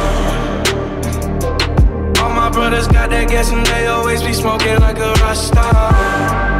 [2.24, 6.51] All my brothers got that gas and they always be smoking like a rock star.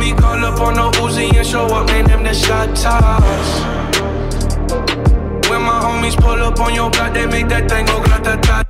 [0.00, 3.60] We call up on the Uzi and show up, man, them the shot toss.
[5.50, 8.69] When my homies pull up on your block, they make that thing go grata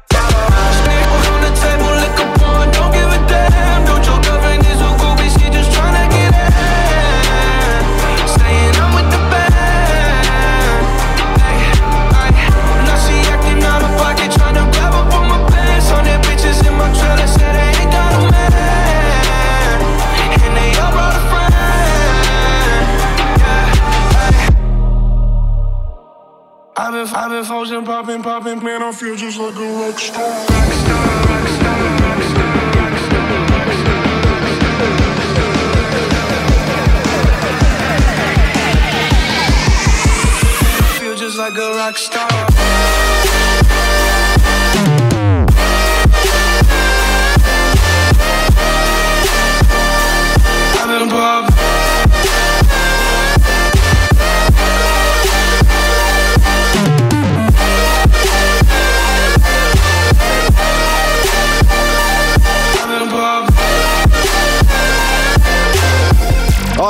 [27.85, 30.35] Popping, popping, man, I feel just like a rock star.
[41.01, 42.50] Feel just like a rock star.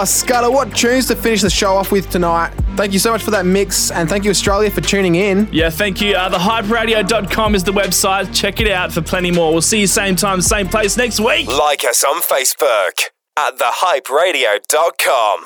[0.00, 2.54] Oh, Scudder, what tunes to finish the show off with tonight?
[2.74, 5.46] Thank you so much for that mix, and thank you, Australia, for tuning in.
[5.52, 6.14] Yeah, thank you.
[6.14, 8.34] Uh, thehyperadio.com is the website.
[8.34, 9.52] Check it out for plenty more.
[9.52, 11.48] We'll see you same time, same place next week.
[11.48, 15.44] Like us on Facebook at thehyperadio.com.